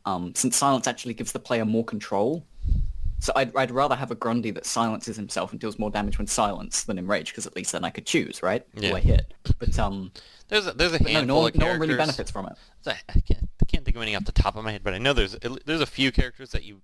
Um, 0.04 0.34
since 0.34 0.56
silence 0.56 0.86
actually 0.86 1.14
gives 1.14 1.32
the 1.32 1.40
player 1.40 1.64
more 1.64 1.84
control. 1.84 2.46
So 3.18 3.32
I'd, 3.34 3.56
I'd 3.56 3.70
rather 3.70 3.94
have 3.94 4.10
a 4.10 4.14
Grundy 4.14 4.50
that 4.52 4.66
silences 4.66 5.16
himself 5.16 5.50
and 5.50 5.60
deals 5.60 5.78
more 5.78 5.90
damage 5.90 6.18
when 6.18 6.26
silenced 6.26 6.86
than 6.86 6.98
enraged, 6.98 7.32
because 7.32 7.46
at 7.46 7.56
least 7.56 7.72
then 7.72 7.84
I 7.84 7.90
could 7.90 8.06
choose, 8.06 8.42
right? 8.42 8.64
Yeah. 8.74 8.90
Who 8.90 8.96
I 8.96 9.00
hit. 9.00 9.32
But 9.58 9.78
um, 9.78 10.12
there's 10.48 10.66
a, 10.66 10.72
there's 10.72 10.92
a 10.94 10.98
but 10.98 11.06
no, 11.06 11.12
handful 11.12 11.36
no 11.36 11.42
one, 11.42 11.48
of 11.48 11.56
no 11.56 11.66
one 11.68 11.80
really 11.80 11.96
benefits 11.96 12.30
from 12.30 12.46
it. 12.46 12.52
I 12.86 12.90
I 13.08 13.20
can't, 13.20 13.48
I 13.60 13.64
can't 13.66 13.84
think 13.84 13.96
of 13.96 14.02
any 14.02 14.14
off 14.14 14.24
the 14.24 14.32
top 14.32 14.54
of 14.56 14.64
my 14.64 14.72
head, 14.72 14.82
but 14.84 14.94
I 14.94 14.98
know 14.98 15.12
there's 15.12 15.36
there's 15.64 15.80
a 15.80 15.86
few 15.86 16.12
characters 16.12 16.50
that 16.50 16.62
you 16.64 16.82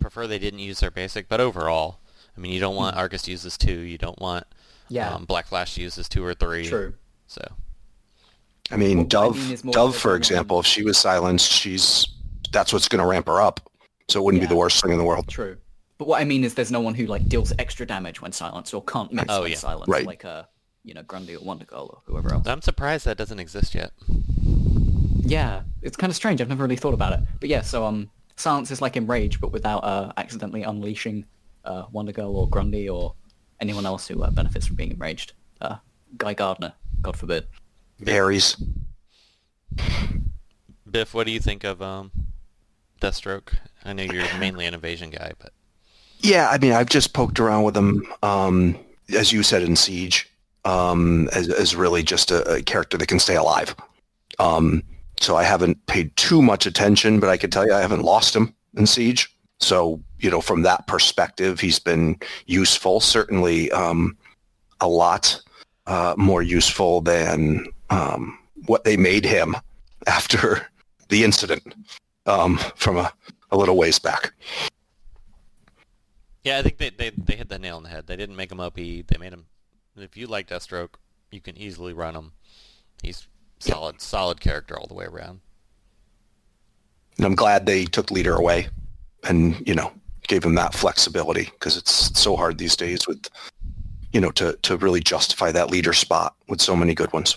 prefer 0.00 0.26
they 0.26 0.38
didn't 0.38 0.60
use 0.60 0.80
their 0.80 0.90
basic, 0.90 1.28
but 1.28 1.40
overall, 1.40 2.00
I 2.36 2.40
mean, 2.40 2.52
you 2.52 2.60
don't 2.60 2.74
want 2.76 2.96
Arcus 2.96 3.22
to 3.22 3.30
use 3.30 3.42
this 3.42 3.58
two, 3.58 3.80
you 3.80 3.98
don't 3.98 4.18
want 4.20 4.46
Hmm. 4.88 4.94
Yeah. 4.96 5.14
um, 5.14 5.24
Black 5.24 5.46
Flash 5.46 5.74
to 5.74 5.82
use 5.82 5.94
this 5.94 6.08
two 6.08 6.24
or 6.24 6.34
three. 6.34 6.66
True. 6.66 6.94
So 7.28 7.42
I 8.72 8.76
mean, 8.76 8.98
What 8.98 9.04
I 9.04 9.08
Dove, 9.08 9.36
mean 9.36 9.72
Dove, 9.72 9.96
for 9.96 10.08
than, 10.12 10.16
example, 10.16 10.58
if 10.58 10.66
she 10.66 10.82
was 10.82 10.98
silenced, 10.98 11.50
she's 11.50 12.08
that's 12.50 12.72
what's 12.72 12.88
going 12.88 13.00
to 13.00 13.06
ramp 13.06 13.28
her 13.28 13.40
up. 13.40 13.69
So 14.10 14.20
it 14.20 14.24
wouldn't 14.24 14.42
Yeah. 14.42 14.48
be 14.48 14.54
the 14.54 14.58
worst 14.58 14.82
thing 14.82 14.92
in 14.92 14.98
the 14.98 15.04
world. 15.04 15.28
True. 15.28 15.56
But 15.98 16.08
what 16.08 16.20
I 16.20 16.24
mean 16.24 16.44
is 16.44 16.54
there's 16.54 16.70
no 16.72 16.80
one 16.80 16.94
who 16.94 17.06
like 17.06 17.28
deals 17.28 17.52
extra 17.58 17.86
damage 17.86 18.20
when 18.22 18.32
silenced 18.32 18.72
or 18.74 18.82
can't 18.84 19.12
miss 19.12 19.26
Oh, 19.28 19.42
when 19.42 19.50
yeah. 19.50 19.56
silenced, 19.56 19.88
Right. 19.88 20.06
like 20.06 20.24
uh, 20.24 20.44
you 20.84 20.94
know, 20.94 21.02
Grundy 21.02 21.36
or 21.36 21.44
Wonder 21.44 21.64
Girl 21.66 21.90
or 21.92 22.02
whoever 22.06 22.32
else. 22.34 22.46
I'm 22.46 22.62
surprised 22.62 23.04
that 23.04 23.18
doesn't 23.18 23.38
exist 23.38 23.74
yet. 23.74 23.92
Yeah, 25.22 25.62
it's 25.82 25.96
kind 25.96 26.10
of 26.10 26.16
strange. 26.16 26.40
I've 26.40 26.48
never 26.48 26.62
really 26.64 26.76
thought 26.76 26.94
about 26.94 27.12
it. 27.12 27.20
But 27.38 27.50
yeah, 27.50 27.60
so 27.60 27.84
um, 27.84 28.10
silence 28.36 28.70
is 28.70 28.80
like 28.80 28.96
enrage, 28.96 29.40
but 29.40 29.52
without 29.52 29.84
uh, 29.84 30.12
accidentally 30.16 30.62
unleashing 30.62 31.26
uh, 31.64 31.84
Wonder 31.92 32.12
Girl 32.12 32.34
or 32.34 32.48
Grundy 32.48 32.88
or 32.88 33.14
anyone 33.60 33.84
else 33.84 34.08
who 34.08 34.22
uh, 34.22 34.30
benefits 34.30 34.66
from 34.66 34.76
being 34.76 34.90
enraged. 34.92 35.34
Uh, 35.60 35.76
Guy 36.16 36.32
Gardner, 36.32 36.72
God 37.02 37.16
forbid. 37.16 37.46
Varies. 37.98 38.56
Biff, 40.90 41.12
what 41.14 41.26
do 41.26 41.32
you 41.32 41.40
think 41.40 41.62
of 41.62 41.80
um, 41.82 42.10
Deathstroke? 43.00 43.54
I 43.84 43.92
know 43.92 44.02
you're 44.02 44.26
mainly 44.38 44.66
an 44.66 44.74
evasion 44.74 45.10
guy, 45.10 45.32
but 45.38 45.52
Yeah, 46.20 46.48
I 46.50 46.58
mean, 46.58 46.72
I've 46.72 46.88
just 46.88 47.12
poked 47.14 47.40
around 47.40 47.64
with 47.64 47.76
him, 47.76 48.06
um, 48.22 48.78
as 49.16 49.32
you 49.32 49.42
said 49.42 49.62
in 49.62 49.74
Siege, 49.74 50.28
um, 50.64 51.28
as, 51.32 51.48
as 51.48 51.74
really 51.74 52.02
just 52.02 52.30
a, 52.30 52.56
a 52.56 52.62
character 52.62 52.98
that 52.98 53.06
can 53.06 53.18
stay 53.18 53.36
alive. 53.36 53.74
Um, 54.38 54.82
so 55.18 55.36
I 55.36 55.42
haven't 55.42 55.84
paid 55.86 56.14
too 56.16 56.42
much 56.42 56.66
attention, 56.66 57.20
but 57.20 57.30
I 57.30 57.36
can 57.36 57.50
tell 57.50 57.66
you 57.66 57.74
I 57.74 57.80
haven't 57.80 58.02
lost 58.02 58.36
him 58.36 58.54
in 58.76 58.86
Siege. 58.86 59.34
So, 59.58 60.00
you 60.18 60.30
know, 60.30 60.40
from 60.40 60.62
that 60.62 60.86
perspective, 60.86 61.60
he's 61.60 61.78
been 61.78 62.18
useful, 62.46 63.00
certainly 63.00 63.70
um, 63.72 64.16
a 64.80 64.88
lot 64.88 65.40
uh, 65.86 66.14
more 66.16 66.42
useful 66.42 67.00
than 67.00 67.66
um, 67.90 68.38
what 68.66 68.84
they 68.84 68.96
made 68.96 69.24
him 69.24 69.56
after 70.06 70.66
the 71.08 71.24
incident 71.24 71.74
um, 72.30 72.56
from 72.76 72.96
a, 72.96 73.12
a 73.50 73.56
little 73.56 73.76
ways 73.76 73.98
back. 73.98 74.32
yeah, 76.44 76.58
I 76.58 76.62
think 76.62 76.78
they, 76.78 76.90
they 76.90 77.10
they 77.10 77.36
hit 77.36 77.48
the 77.48 77.58
nail 77.58 77.76
on 77.76 77.82
the 77.82 77.88
head. 77.90 78.06
They 78.06 78.16
didn't 78.16 78.36
make 78.36 78.50
him 78.50 78.60
OP. 78.60 78.76
They 78.76 79.04
made 79.18 79.32
him. 79.32 79.46
If 79.96 80.16
you 80.16 80.26
like 80.26 80.48
Deathstroke, 80.48 80.94
you 81.30 81.40
can 81.40 81.56
easily 81.58 81.92
run 81.92 82.14
him. 82.14 82.32
He's 83.02 83.26
solid, 83.58 84.00
solid 84.00 84.40
character 84.40 84.78
all 84.78 84.86
the 84.86 84.94
way 84.94 85.04
around. 85.04 85.40
And 87.16 87.26
I'm 87.26 87.34
glad 87.34 87.66
they 87.66 87.84
took 87.84 88.10
leader 88.10 88.34
away 88.34 88.68
and, 89.24 89.66
you 89.68 89.74
know, 89.74 89.92
gave 90.28 90.42
him 90.44 90.54
that 90.54 90.72
flexibility 90.74 91.44
because 91.44 91.76
it's 91.76 92.18
so 92.18 92.36
hard 92.36 92.56
these 92.56 92.76
days 92.76 93.06
with, 93.06 93.28
you 94.12 94.20
know, 94.20 94.30
to, 94.32 94.56
to 94.62 94.76
really 94.78 95.00
justify 95.00 95.52
that 95.52 95.70
leader 95.70 95.92
spot 95.92 96.34
with 96.48 96.62
so 96.62 96.74
many 96.74 96.94
good 96.94 97.12
ones. 97.12 97.36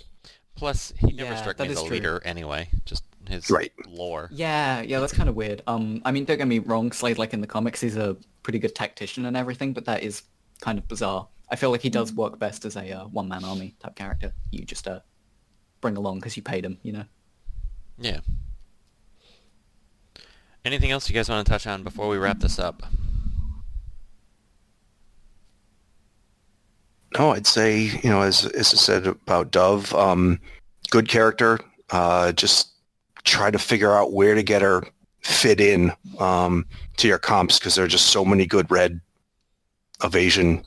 Plus, 0.56 0.93
he 0.97 1.12
never 1.12 1.32
Yeah, 1.32 1.41
struck 1.41 1.60
me 1.60 1.65
as 1.65 1.71
is 1.73 1.79
a 1.79 1.82
true. 1.88 1.95
leader 1.95 2.21
anyway. 2.23 2.69
Just 2.86 3.03
his 3.34 3.50
Right. 3.50 3.72
lore. 3.88 4.30
Yeah, 4.32 4.82
yeah, 4.82 5.00
that's 5.00 5.13
kind 5.13 5.28
of 5.30 5.36
weird. 5.36 5.62
Um, 5.67 6.02
I 6.06 6.12
mean, 6.12 6.26
don't 6.26 6.38
get 6.38 6.48
me 6.48 6.60
wrong, 6.60 6.91
Slade, 6.91 7.17
like 7.17 7.34
in 7.34 7.41
the 7.41 7.48
comics, 7.48 7.82
he's 7.82 7.98
a 7.98 8.15
pretty 8.43 8.60
good 8.60 8.74
tactician 8.76 9.26
and 9.26 9.36
everything, 9.36 9.74
but 9.74 9.86
that 9.86 10.04
is 10.04 10.24
kind 10.62 10.78
of 10.78 10.88
bizarre. 10.88 11.28
I 11.50 11.56
feel 11.56 11.69
like 11.72 11.82
he 11.82 11.89
does 11.89 12.13
work 12.13 12.39
best 12.39 12.65
as 12.65 12.76
a 12.78 12.91
uh, 12.91 13.06
one-man 13.08 13.43
army 13.43 13.76
type 13.80 13.96
character. 13.96 14.34
You 14.52 14.65
just 14.65 14.88
uh, 14.88 15.02
bring 15.82 15.98
along 15.98 16.19
because 16.19 16.36
you 16.38 16.41
paid 16.43 16.65
him. 16.65 16.78
You 16.84 16.93
know. 16.93 17.06
Yeah. 18.00 18.22
Anything 20.65 20.91
else 20.91 21.10
you 21.10 21.13
guys 21.13 21.30
want 21.30 21.46
to 21.46 21.52
touch 21.52 21.67
on 21.67 21.84
before 21.84 22.08
we 22.08 22.17
wrap 22.17 22.39
this 22.39 22.58
up? 22.58 22.84
No, 27.17 27.32
I'd 27.32 27.46
say 27.46 27.80
you 27.82 28.10
know 28.10 28.22
as 28.22 28.46
as 28.46 28.74
I 28.74 28.78
said 28.78 29.06
about 29.06 29.52
Dove, 29.52 29.93
um, 29.93 30.39
good 30.89 31.08
character. 31.08 31.60
Uh, 31.91 32.32
just 32.32 32.69
try 33.24 33.52
to 33.52 33.60
figure 33.60 33.92
out 33.92 34.14
where 34.14 34.36
to 34.36 34.44
get 34.44 34.62
her 34.62 34.84
fit 35.22 35.60
in 35.60 35.92
um, 36.20 36.66
to 36.98 37.08
your 37.08 37.18
comps 37.18 37.58
because 37.58 37.76
there 37.76 37.86
are 37.86 37.90
just 37.90 38.08
so 38.08 38.26
many 38.26 38.46
good 38.46 38.70
red 38.70 39.00
evasion 40.04 40.64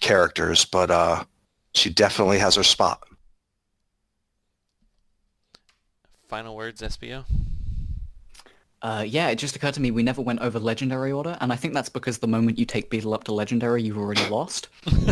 characters. 0.00 0.64
But 0.64 0.90
uh, 0.90 1.24
she 1.74 1.90
definitely 1.90 2.38
has 2.38 2.56
her 2.56 2.64
spot. 2.64 3.02
Final 6.28 6.54
words, 6.54 6.80
SBO? 6.80 7.24
Uh, 8.82 9.04
yeah, 9.06 9.28
it 9.28 9.36
just 9.36 9.54
occurred 9.56 9.74
to 9.74 9.80
me 9.80 9.90
we 9.90 10.02
never 10.02 10.22
went 10.22 10.40
over 10.40 10.58
legendary 10.58 11.12
order, 11.12 11.36
and 11.40 11.52
I 11.52 11.56
think 11.56 11.74
that's 11.74 11.90
because 11.90 12.18
the 12.18 12.26
moment 12.26 12.58
you 12.58 12.64
take 12.64 12.88
Beetle 12.88 13.12
up 13.12 13.24
to 13.24 13.32
legendary, 13.32 13.82
you've 13.82 13.98
already 13.98 14.26
lost. 14.28 14.68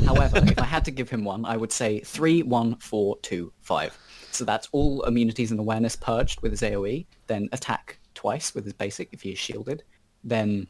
However, 0.06 0.38
if 0.38 0.58
I 0.58 0.64
had 0.64 0.84
to 0.86 0.90
give 0.90 1.10
him 1.10 1.22
one, 1.24 1.44
I 1.44 1.56
would 1.56 1.72
say 1.72 2.00
three, 2.00 2.42
one, 2.42 2.76
four, 2.76 3.18
two, 3.20 3.52
five. 3.60 3.96
So 4.30 4.44
that's 4.44 4.68
all 4.72 5.02
immunities 5.02 5.50
and 5.50 5.60
awareness 5.60 5.96
purged 5.96 6.40
with 6.40 6.52
his 6.52 6.62
AoE, 6.62 7.04
then 7.26 7.48
attack 7.52 7.98
twice 8.14 8.54
with 8.54 8.64
his 8.64 8.72
basic 8.72 9.10
if 9.12 9.22
he 9.22 9.32
is 9.32 9.38
shielded, 9.38 9.82
then 10.24 10.66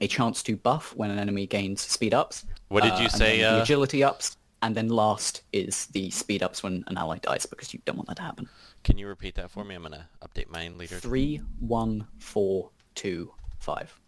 a 0.00 0.06
chance 0.06 0.42
to 0.42 0.56
buff 0.56 0.94
when 0.96 1.10
an 1.10 1.18
enemy 1.18 1.46
gains 1.46 1.80
speed 1.82 2.14
ups. 2.14 2.44
What 2.68 2.82
did 2.82 2.92
uh, 2.92 2.96
you 2.96 3.04
and 3.04 3.12
say, 3.12 3.42
uh, 3.42 3.62
agility 3.62 4.02
ups, 4.02 4.36
and 4.62 4.74
then 4.74 4.88
last 4.88 5.42
is 5.52 5.86
the 5.86 6.10
speed 6.10 6.42
ups 6.42 6.62
when 6.62 6.82
an 6.86 6.96
ally 6.96 7.18
dies 7.18 7.46
because 7.46 7.72
you 7.74 7.80
don't 7.84 7.96
want 7.96 8.08
that 8.08 8.16
to 8.16 8.22
happen. 8.22 8.48
Can 8.86 8.98
you 8.98 9.08
repeat 9.08 9.34
that 9.34 9.50
for 9.50 9.64
me? 9.64 9.74
I'm 9.74 9.82
going 9.82 9.94
to 9.94 10.06
update 10.22 10.48
my 10.48 10.68
leader. 10.68 10.94
Three, 11.00 11.38
one, 11.58 12.06
four, 12.18 12.70
two, 12.94 13.32
five. 13.58 13.98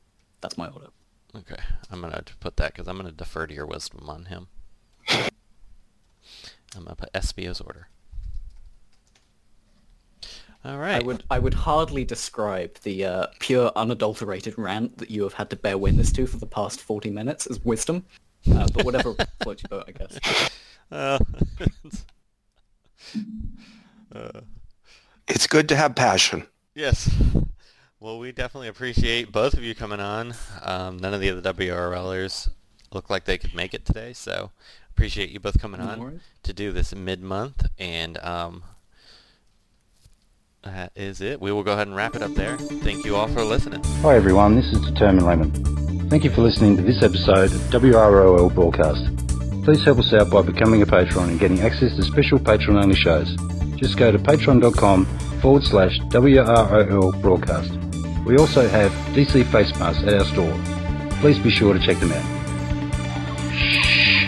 That's 0.41 0.57
my 0.57 0.69
order. 0.69 0.91
Okay, 1.35 1.61
I'm 1.91 2.01
going 2.01 2.13
to 2.13 2.23
put 2.39 2.59
that 2.59 2.75
because 2.75 2.87
I'm 2.87 2.97
going 2.97 3.11
to 3.11 3.13
defer 3.13 3.49
to 3.49 3.53
your 3.53 3.67
wisdom 3.67 4.09
on 4.09 4.27
him. 4.27 4.47
I'm 5.09 6.85
going 6.85 6.87
to 6.87 6.95
put 6.95 7.13
SBO's 7.13 7.61
order. 7.61 7.89
All 10.65 10.79
right. 10.79 11.03
I 11.03 11.05
would 11.05 11.25
I 11.29 11.41
would 11.41 11.55
hardly 11.55 12.05
describe 12.05 12.79
the 12.85 13.05
uh, 13.05 13.27
pure 13.41 13.73
unadulterated 13.75 14.57
rant 14.57 14.99
that 14.99 15.11
you 15.11 15.25
have 15.25 15.33
had 15.33 15.51
to 15.51 15.57
bear 15.57 15.77
witness 15.77 16.13
to 16.13 16.25
for 16.29 16.37
the 16.37 16.47
past 16.47 16.81
forty 16.81 17.11
minutes 17.11 17.49
as 17.49 17.59
wisdom, 17.65 18.05
uh, 18.55 18.69
but 18.73 18.85
whatever 18.85 19.17
floats 19.43 19.65
your 19.65 19.81
boat, 19.81 19.89
I 19.89 19.93
guess. 19.93 20.51
Uh, 20.93 21.19
uh, 24.15 24.41
It's 25.29 25.47
good 25.47 25.69
to 25.69 25.77
have 25.77 25.95
passion. 25.95 26.47
yes. 26.75 27.11
Well, 28.01 28.21
we 28.21 28.31
definitely 28.31 28.69
appreciate 28.69 29.33
both 29.33 29.55
of 29.55 29.65
you 29.65 29.75
coming 29.75 29.99
on. 29.99 30.33
Um, 30.63 30.99
none 30.99 31.13
of 31.15 31.21
the 31.21 31.31
other 31.31 31.53
WRLers 31.53 32.49
look 32.93 33.11
like 33.11 33.25
they 33.25 33.37
could 33.39 33.55
make 33.57 33.75
it 33.75 33.85
today, 33.85 34.13
so 34.13 34.53
appreciate 34.91 35.31
you 35.31 35.41
both 35.41 35.61
coming 35.61 35.81
No 35.81 35.89
on 35.89 36.01
worries. 36.01 36.21
to 36.45 36.53
do 36.53 36.71
this 36.71 36.95
mid-month. 36.95 37.67
And 37.77 38.17
um, 38.19 38.63
that 40.63 40.93
is 40.95 41.21
it. 41.21 41.41
We 41.41 41.51
will 41.51 41.65
go 41.65 41.73
ahead 41.73 41.89
and 41.89 41.97
wrap 41.97 42.15
it 42.15 42.23
up 42.23 42.35
there. 42.35 42.57
Thank 42.57 43.05
you 43.05 43.17
all 43.17 43.27
for 43.27 43.43
listening. 43.43 43.83
Hi 44.03 44.15
everyone, 44.15 44.55
this 44.55 44.67
is 44.67 44.81
Determined 44.83 45.27
Lemon. 45.27 46.09
Thank 46.09 46.23
you 46.23 46.31
for 46.31 46.43
listening 46.43 46.77
to 46.77 46.83
this 46.85 47.03
episode 47.03 47.51
of 47.53 47.61
WROL 47.83 48.55
Broadcast. 48.55 49.05
Please 49.65 49.83
help 49.85 49.99
us 49.99 50.13
out 50.13 50.31
by 50.31 50.43
becoming 50.43 50.83
a 50.83 50.87
patron 50.87 51.31
and 51.31 51.41
getting 51.41 51.61
access 51.63 51.97
to 51.97 52.03
special 52.05 52.39
patron-only 52.39 52.95
shows. 52.95 53.37
Just 53.79 53.97
go 53.97 54.11
to 54.11 54.19
patreon.com 54.19 55.07
forward 55.41 55.63
slash 55.63 56.01
WROL 56.01 57.23
Broadcast. 57.23 57.73
We 58.27 58.37
also 58.37 58.69
have 58.69 58.91
DC 59.15 59.51
face 59.53 59.73
masks 59.79 60.03
at 60.03 60.15
our 60.15 60.25
store. 60.25 60.53
Please 61.21 61.39
be 61.39 61.51
sure 61.51 61.73
to 61.73 61.79
check 61.79 61.97
them 61.99 62.11
out. 62.11 63.53
Shh. 63.55 64.27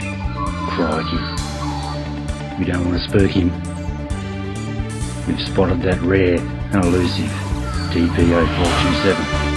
Crikey. 0.70 1.18
We 2.60 2.64
don't 2.64 2.86
want 2.86 3.02
to 3.02 3.08
spook 3.08 3.30
him. 3.30 3.50
We've 5.26 5.40
spotted 5.48 5.82
that 5.82 6.00
rare 6.02 6.38
and 6.38 6.84
elusive 6.84 7.30
DPO 7.90 8.46
427. 8.56 9.49